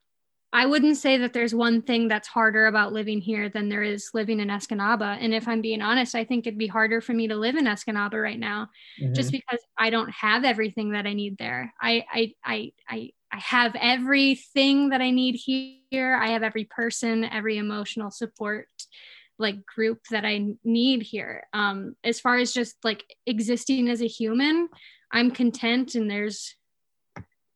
[0.53, 4.11] I wouldn't say that there's one thing that's harder about living here than there is
[4.13, 5.17] living in Escanaba.
[5.19, 7.65] And if I'm being honest, I think it'd be harder for me to live in
[7.65, 8.69] Escanaba right now,
[9.01, 9.13] mm-hmm.
[9.13, 11.73] just because I don't have everything that I need there.
[11.81, 16.15] I, I, I, I, I have everything that I need here.
[16.15, 18.67] I have every person, every emotional support
[19.37, 21.43] like group that I need here.
[21.53, 24.69] Um, as far as just like existing as a human,
[25.11, 26.55] I'm content and there's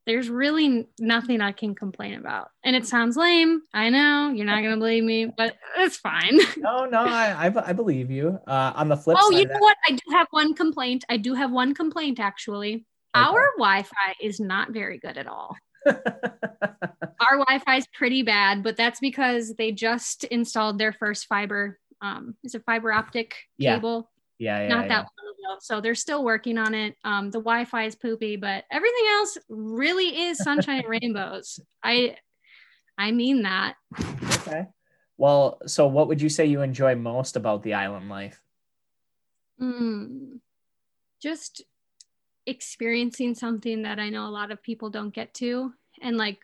[0.06, 2.50] there's really nothing I can complain about.
[2.64, 3.62] And it sounds lame.
[3.74, 6.38] I know you're not going to believe me, but it's fine.
[6.58, 8.40] no, no, I, I, I believe you.
[8.46, 9.78] Uh, on the flip oh, you know what?
[9.88, 11.06] I do have one complaint.
[11.10, 12.86] I do have one complaint actually.
[13.16, 13.26] Okay.
[13.26, 15.56] Our Wi Fi is not very good at all.
[17.22, 21.80] Our Wi-Fi is pretty bad, but that's because they just installed their first fiber.
[22.02, 24.10] Um, is it fiber optic cable?
[24.38, 24.88] Yeah, yeah, not yeah.
[24.90, 25.60] that long ago.
[25.62, 26.96] So they're still working on it.
[27.04, 31.60] Um, the Wi-Fi is poopy, but everything else really is sunshine and rainbows.
[31.84, 32.18] I,
[32.98, 33.76] I mean that.
[34.00, 34.68] Okay.
[35.18, 38.42] Well, so what would you say you enjoy most about the island life?
[39.62, 40.40] Mm,
[41.22, 41.64] just
[42.48, 46.40] experiencing something that I know a lot of people don't get to and like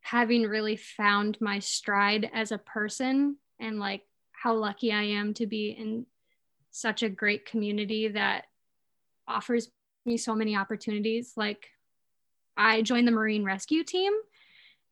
[0.00, 4.02] having really found my stride as a person and like
[4.32, 6.06] how lucky I am to be in
[6.70, 8.46] such a great community that
[9.28, 9.70] offers
[10.04, 11.34] me so many opportunities.
[11.36, 11.68] Like
[12.56, 14.12] I joined the Marine Rescue Team,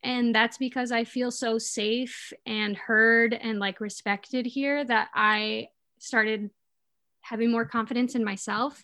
[0.03, 5.69] and that's because I feel so safe and heard and like respected here that I
[5.99, 6.51] started
[7.21, 8.83] having more confidence in myself.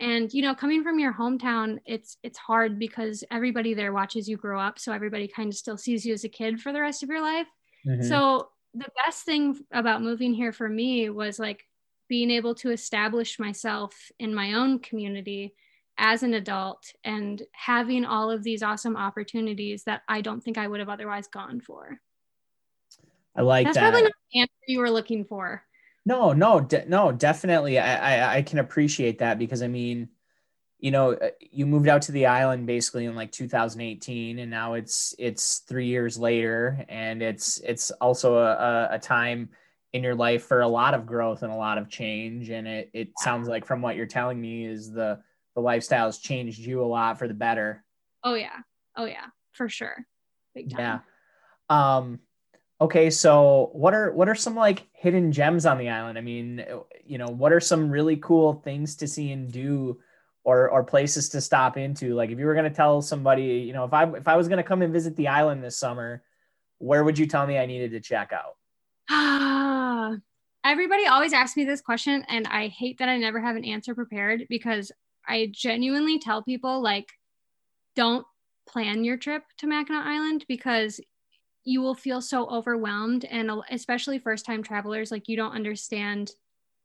[0.00, 4.36] And you know, coming from your hometown, it's it's hard because everybody there watches you
[4.36, 7.02] grow up, so everybody kind of still sees you as a kid for the rest
[7.02, 7.46] of your life.
[7.86, 8.02] Mm-hmm.
[8.08, 11.64] So the best thing about moving here for me was like
[12.08, 15.54] being able to establish myself in my own community
[15.96, 20.66] as an adult and having all of these awesome opportunities that I don't think I
[20.66, 22.00] would have otherwise gone for.
[23.36, 23.82] I like That's that.
[23.82, 25.62] probably not the answer you were looking for.
[26.06, 27.78] No, no, de- no, definitely.
[27.78, 30.08] I, I, I can appreciate that because I mean,
[30.78, 34.74] you know, uh, you moved out to the island basically in like 2018, and now
[34.74, 39.48] it's it's three years later, and it's it's also a, a time
[39.94, 42.50] in your life for a lot of growth and a lot of change.
[42.50, 45.20] And it it sounds like from what you're telling me is the
[45.54, 47.82] the lifestyle has changed you a lot for the better.
[48.22, 48.58] Oh yeah.
[48.96, 50.04] Oh yeah, for sure.
[50.54, 51.00] Big time.
[51.70, 51.96] Yeah.
[51.98, 52.20] Um
[52.84, 56.18] okay, so what are what are some like hidden gems on the island?
[56.18, 56.64] I mean,
[57.04, 59.98] you know, what are some really cool things to see and do
[60.44, 62.14] or or places to stop into?
[62.14, 64.48] Like if you were going to tell somebody, you know, if I if I was
[64.48, 66.22] going to come and visit the island this summer,
[66.78, 68.56] where would you tell me I needed to check out?
[70.64, 73.94] Everybody always asks me this question and I hate that I never have an answer
[73.94, 74.92] prepared because
[75.26, 77.08] I genuinely tell people like
[77.96, 78.26] don't
[78.66, 81.00] plan your trip to Mackinac Island because
[81.64, 86.30] you will feel so overwhelmed and especially first time travelers like you don't understand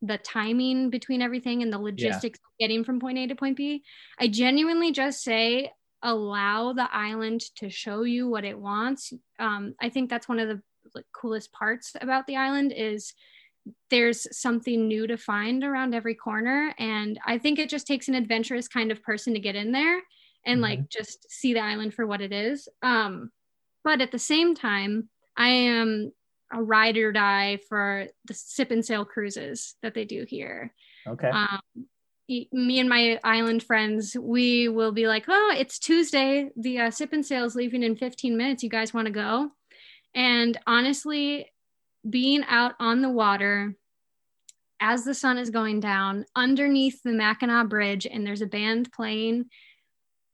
[0.01, 2.67] the timing between everything and the logistics yeah.
[2.67, 3.83] getting from point A to point B.
[4.17, 5.71] I genuinely just say
[6.01, 9.11] allow the island to show you what it wants.
[9.37, 10.61] Um, I think that's one of the
[10.95, 13.13] like, coolest parts about the island is
[13.89, 18.15] there's something new to find around every corner and i think it just takes an
[18.15, 20.01] adventurous kind of person to get in there
[20.45, 20.61] and mm-hmm.
[20.61, 23.29] like just see the island for what it is um
[23.83, 26.11] but at the same time i am
[26.51, 30.73] a ride or die for the sip and sail cruises that they do here
[31.07, 31.59] okay um
[32.29, 36.49] me and my island friends, we will be like, oh, it's Tuesday.
[36.55, 38.61] The uh, sip and sail is leaving in 15 minutes.
[38.61, 39.49] You guys want to go?
[40.13, 41.47] And honestly,
[42.07, 43.75] being out on the water
[44.79, 49.45] as the sun is going down underneath the Mackinac Bridge and there's a band playing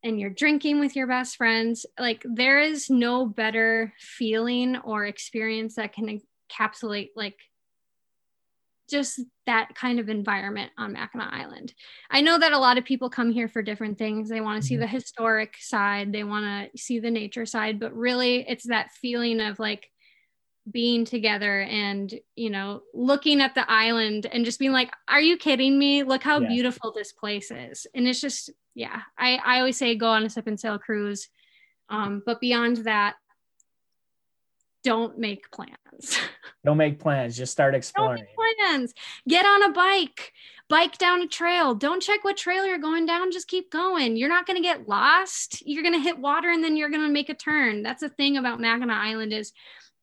[0.05, 5.75] and you're drinking with your best friends, like there is no better feeling or experience
[5.75, 7.35] that can encapsulate like
[8.87, 11.73] just that kind of environment on Mackinac Island.
[12.11, 14.29] I know that a lot of people come here for different things.
[14.29, 14.81] They want to see mm-hmm.
[14.81, 19.41] the historic side, they want to see the nature side, but really it's that feeling
[19.41, 19.89] of like
[20.71, 25.37] being together and you know looking at the island and just being like are you
[25.37, 26.03] kidding me?
[26.03, 26.47] Look how yeah.
[26.47, 27.87] beautiful this place is.
[27.93, 31.29] And it's just yeah i i always say go on a sip and sail cruise.
[31.89, 33.15] Um, but beyond that
[34.85, 36.19] don't make plans.
[36.63, 37.37] Don't make plans.
[37.37, 38.25] Just start exploring.
[38.35, 38.93] plans.
[39.27, 40.31] Get on a bike.
[40.67, 41.75] Bike down a trail.
[41.75, 43.31] Don't check what trail you're going down.
[43.31, 44.15] Just keep going.
[44.15, 45.61] You're not going to get lost.
[45.65, 47.83] You're going to hit water and then you're going to make a turn.
[47.83, 49.53] That's the thing about mackinac island is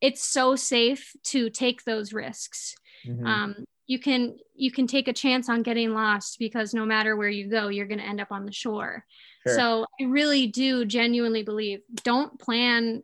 [0.03, 2.74] it's so safe to take those risks.
[3.07, 3.26] Mm-hmm.
[3.26, 7.28] Um, you can you can take a chance on getting lost because no matter where
[7.28, 9.05] you go, you're going to end up on the shore.
[9.46, 9.55] Sure.
[9.55, 13.03] So I really do genuinely believe don't plan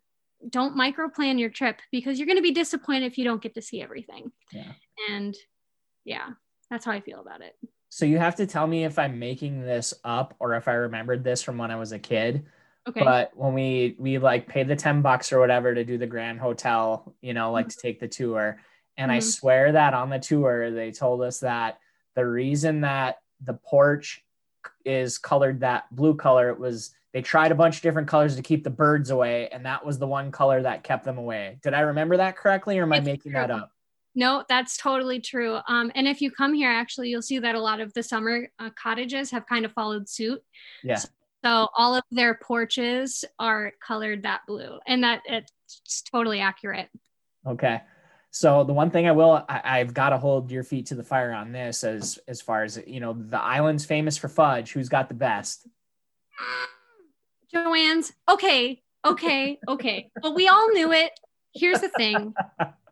[0.49, 3.55] don't micro plan your trip because you're going to be disappointed if you don't get
[3.55, 4.31] to see everything.
[4.53, 4.73] Yeah.
[5.11, 5.37] And
[6.05, 6.31] yeah,
[6.71, 7.57] that's how I feel about it.
[7.91, 11.25] So you have to tell me if I'm making this up or if I remembered
[11.25, 12.45] this from when I was a kid.
[12.89, 13.05] Okay.
[13.05, 16.41] But when we we like paid the 10 bucks or whatever to do the Grand
[16.41, 17.71] Hotel, you know, like mm-hmm.
[17.71, 18.61] to take the tour.
[18.97, 19.17] And mm-hmm.
[19.17, 21.79] I swear that on the tour they told us that
[22.15, 24.25] the reason that the porch
[24.85, 28.43] is colored that blue color it was they tried a bunch of different colors to
[28.43, 31.59] keep the birds away and that was the one color that kept them away.
[31.63, 33.41] Did I remember that correctly or am it's I making true.
[33.41, 33.73] that up?
[34.15, 35.59] No, that's totally true.
[35.69, 38.49] Um, and if you come here, actually, you'll see that a lot of the summer
[38.59, 40.43] uh, cottages have kind of followed suit.
[40.83, 40.97] Yeah.
[40.97, 41.09] So
[41.45, 46.89] so all of their porches are colored that blue, and that it's totally accurate.
[47.47, 47.81] Okay.
[48.31, 51.03] So the one thing I will, I, have got to hold your feet to the
[51.03, 54.73] fire on this, as as far as you know, the island's famous for fudge.
[54.73, 55.67] Who's got the best?
[57.55, 58.13] JoAnn's.
[58.29, 60.11] Okay, okay, okay.
[60.21, 61.19] but we all knew it.
[61.55, 62.35] Here's the thing.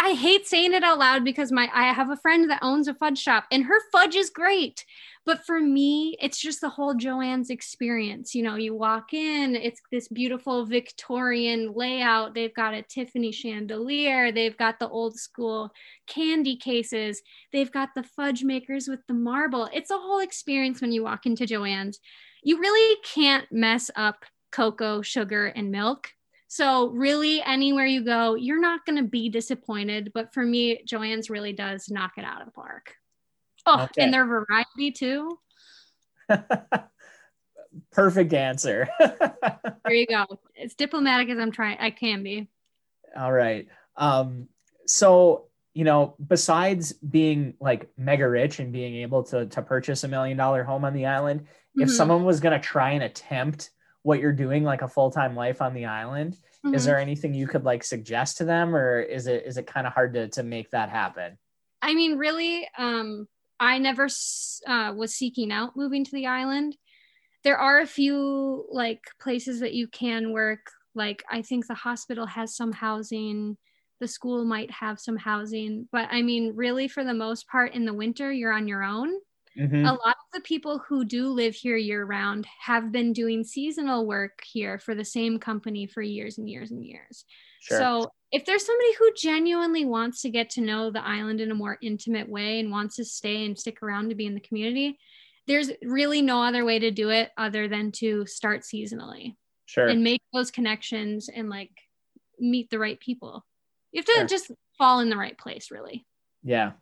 [0.00, 2.94] I hate saying it out loud because my I have a friend that owns a
[2.94, 4.84] fudge shop and her fudge is great.
[5.26, 8.34] But for me, it's just the whole JoAnn's experience.
[8.34, 12.32] You know, you walk in, it's this beautiful Victorian layout.
[12.32, 15.70] They've got a Tiffany chandelier, they've got the old school
[16.06, 17.20] candy cases,
[17.52, 19.68] they've got the fudge makers with the marble.
[19.74, 22.00] It's a whole experience when you walk into JoAnn's.
[22.42, 26.12] You really can't mess up cocoa, sugar, and milk.
[26.48, 30.12] So, really, anywhere you go, you're not going to be disappointed.
[30.14, 32.94] But for me, JoAnn's really does knock it out of the park.
[33.66, 34.02] Oh, okay.
[34.02, 35.38] and their variety too.
[37.92, 38.88] Perfect answer.
[38.98, 40.24] there you go.
[40.54, 41.76] It's diplomatic as I'm trying.
[41.78, 42.48] I can be.
[43.14, 43.66] All right.
[43.96, 44.48] Um,
[44.86, 45.44] so
[45.74, 50.36] you know, besides being like mega rich and being able to to purchase a million
[50.36, 51.82] dollar home on the island, mm-hmm.
[51.82, 53.70] if someone was going to try and attempt
[54.02, 56.34] what you're doing like a full-time life on the island
[56.64, 56.74] mm-hmm.
[56.74, 59.86] is there anything you could like suggest to them or is it is it kind
[59.86, 61.36] of hard to to make that happen
[61.82, 63.26] i mean really um
[63.60, 64.08] I never
[64.66, 66.76] uh, was seeking out moving to the island.
[67.44, 70.70] There are a few like places that you can work.
[70.94, 73.56] Like I think the hospital has some housing.
[74.00, 77.84] The school might have some housing, but I mean, really, for the most part, in
[77.84, 79.10] the winter, you're on your own.
[79.58, 79.84] Mm-hmm.
[79.84, 84.06] A lot of the people who do live here year round have been doing seasonal
[84.06, 87.24] work here for the same company for years and years and years.
[87.60, 87.78] Sure.
[87.78, 91.56] So if there's somebody who genuinely wants to get to know the island in a
[91.56, 94.98] more intimate way and wants to stay and stick around to be in the community,
[95.48, 99.34] there's really no other way to do it other than to start seasonally.
[99.66, 99.88] Sure.
[99.88, 101.70] And make those connections and like
[102.38, 103.44] meet the right people.
[103.92, 104.26] You have to sure.
[104.26, 106.06] just fall in the right place, really.
[106.42, 106.72] Yeah.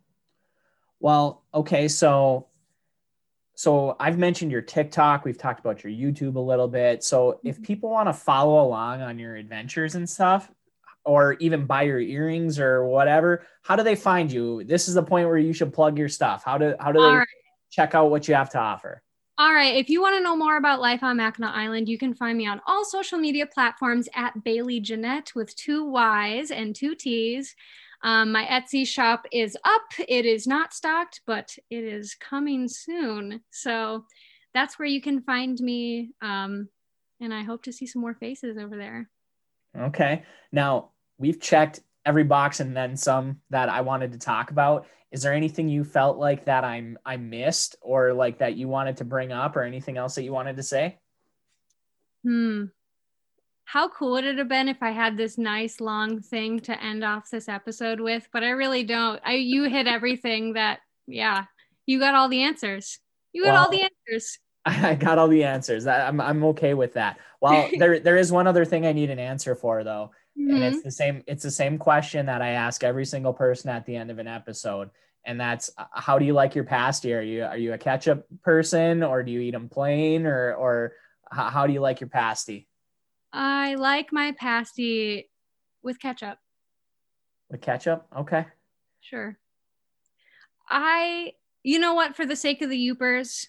[1.01, 2.47] Well, okay, so
[3.57, 7.03] so I've mentioned your TikTok, we've talked about your YouTube a little bit.
[7.03, 7.65] So if mm-hmm.
[7.65, 10.53] people want to follow along on your adventures and stuff,
[11.07, 14.63] or even buy your earrings or whatever, how do they find you?
[14.65, 16.43] This is the point where you should plug your stuff.
[16.45, 17.27] How do how do they right.
[17.71, 19.03] check out what you have to offer?
[19.39, 19.77] All right.
[19.77, 22.47] If you want to know more about life on Mackinac Island, you can find me
[22.47, 27.55] on all social media platforms at Bailey Janette with two Y's and two T's.
[28.07, 29.83] Um, my Etsy shop is up.
[29.99, 33.41] It is not stocked, but it is coming soon.
[33.51, 34.05] So
[34.55, 36.13] that's where you can find me.
[36.23, 36.69] Um,
[37.21, 39.11] and I hope to see some more faces over there.
[39.77, 40.23] Okay.
[40.53, 44.87] Now, we've checked every box and then some that I wanted to talk about.
[45.11, 48.99] Is there anything you felt like that I'm I missed or like that you wanted
[48.99, 51.01] to bring up or anything else that you wanted to say?
[52.23, 52.67] Hmm.
[53.67, 57.05] How cool would it have been if I had this nice long thing to end
[57.05, 58.27] off this episode with?
[58.33, 59.21] But I really don't.
[59.25, 61.45] I you hit everything that yeah,
[61.85, 62.99] you got all the answers.
[63.33, 64.39] You got well, all the answers.
[64.65, 65.87] I got all the answers.
[65.87, 67.19] I'm I'm okay with that.
[67.41, 70.55] Well, there there is one other thing I need an answer for though mm-hmm.
[70.55, 70.89] and it's mm-hmm.
[70.89, 74.11] the same it's the same question that i ask every single person at the end
[74.11, 74.91] of an episode
[75.25, 78.27] and that's uh, how do you like your pasty are you are you a ketchup
[78.43, 80.93] person or do you eat them plain or or
[81.31, 82.69] how, how do you like your pasty
[83.33, 85.29] i like my pasty
[85.83, 86.39] with ketchup
[87.51, 88.47] with ketchup okay
[89.01, 89.39] sure
[90.69, 93.49] i you know what for the sake of the Yoopers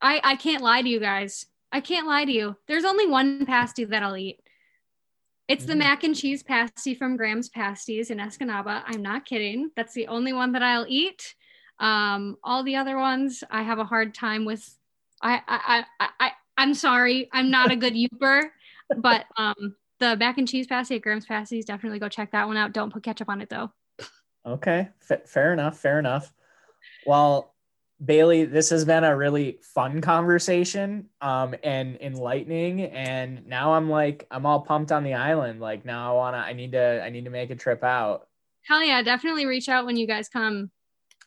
[0.00, 3.44] i i can't lie to you guys i can't lie to you there's only one
[3.46, 4.40] pasty that i'll eat
[5.46, 5.80] it's the mm-hmm.
[5.80, 8.82] mac and cheese pasty from Graham's Pasties in Escanaba.
[8.86, 9.70] I'm not kidding.
[9.76, 11.34] That's the only one that I'll eat.
[11.78, 14.78] Um, all the other ones, I have a hard time with.
[15.20, 18.42] I, I, I, I I'm sorry, I'm not a good Yooper,
[18.96, 22.56] but um, the mac and cheese pasty at Graham's Pasties, definitely go check that one
[22.56, 22.72] out.
[22.72, 23.70] Don't put ketchup on it though.
[24.46, 25.78] Okay, F- fair enough.
[25.78, 26.32] Fair enough.
[27.06, 27.54] Well,
[28.04, 32.82] Bailey, this has been a really fun conversation um, and enlightening.
[32.82, 35.60] And now I'm like, I'm all pumped on the island.
[35.60, 38.28] Like now I wanna, I need to, I need to make a trip out.
[38.62, 40.70] Hell yeah, definitely reach out when you guys come.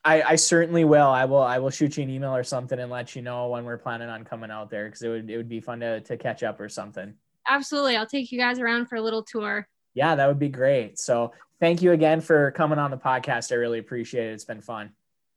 [0.04, 1.08] I, I certainly will.
[1.08, 1.42] I will.
[1.42, 4.10] I will shoot you an email or something and let you know when we're planning
[4.10, 6.60] on coming out there because it would it would be fun to to catch up
[6.60, 7.14] or something.
[7.48, 9.68] Absolutely, I'll take you guys around for a little tour.
[9.94, 11.00] Yeah, that would be great.
[11.00, 13.52] So thank you again for coming on the podcast.
[13.52, 14.34] I really appreciate it.
[14.34, 14.92] It's been fun.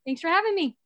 [0.05, 0.77] Thanks for having me.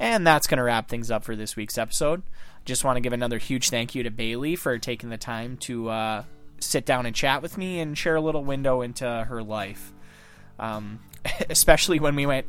[0.00, 2.22] And that's going to wrap things up for this week's episode.
[2.64, 5.88] Just want to give another huge thank you to Bailey for taking the time to
[5.88, 6.24] uh,
[6.60, 9.92] sit down and chat with me and share a little window into her life.
[10.58, 11.00] Um,
[11.50, 12.46] especially when we went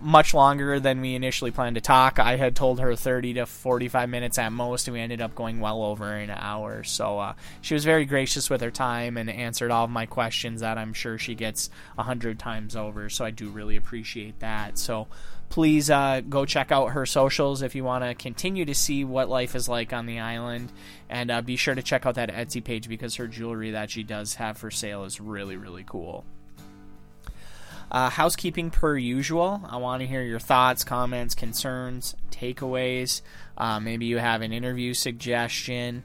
[0.00, 2.18] much longer than we initially planned to talk.
[2.18, 5.60] I had told her 30 to 45 minutes at most, and we ended up going
[5.60, 6.82] well over an hour.
[6.82, 10.60] So uh, she was very gracious with her time and answered all of my questions
[10.60, 13.08] that I'm sure she gets a hundred times over.
[13.08, 14.78] So I do really appreciate that.
[14.78, 15.06] So
[15.50, 19.28] please uh, go check out her socials if you want to continue to see what
[19.28, 20.72] life is like on the island.
[21.08, 24.02] And uh, be sure to check out that Etsy page because her jewelry that she
[24.02, 26.24] does have for sale is really, really cool.
[27.90, 29.60] Uh, housekeeping per usual.
[29.68, 33.22] I want to hear your thoughts, comments, concerns, takeaways.
[33.56, 36.02] Uh, maybe you have an interview suggestion.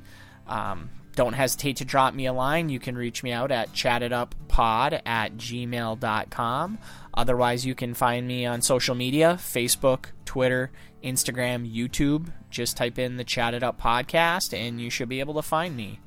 [0.48, 2.70] Um, don't hesitate to drop me a line.
[2.70, 6.78] You can reach me out at chatteduppod at gmail.com.
[7.14, 10.72] Otherwise, you can find me on social media Facebook, Twitter,
[11.03, 12.32] Instagram, YouTube.
[12.49, 15.99] Just type in the Chatted Up podcast and you should be able to find me.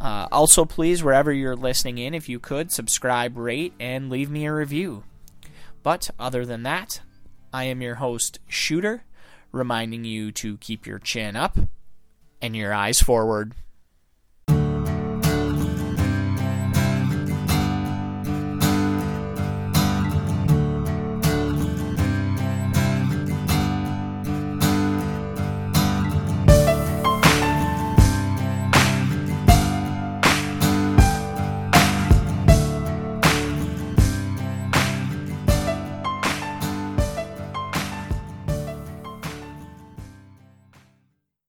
[0.00, 4.46] Uh, also, please, wherever you're listening in, if you could, subscribe, rate, and leave me
[4.46, 5.02] a review.
[5.82, 7.00] But other than that,
[7.52, 9.04] I am your host, Shooter,
[9.50, 11.58] reminding you to keep your chin up
[12.40, 13.54] and your eyes forward.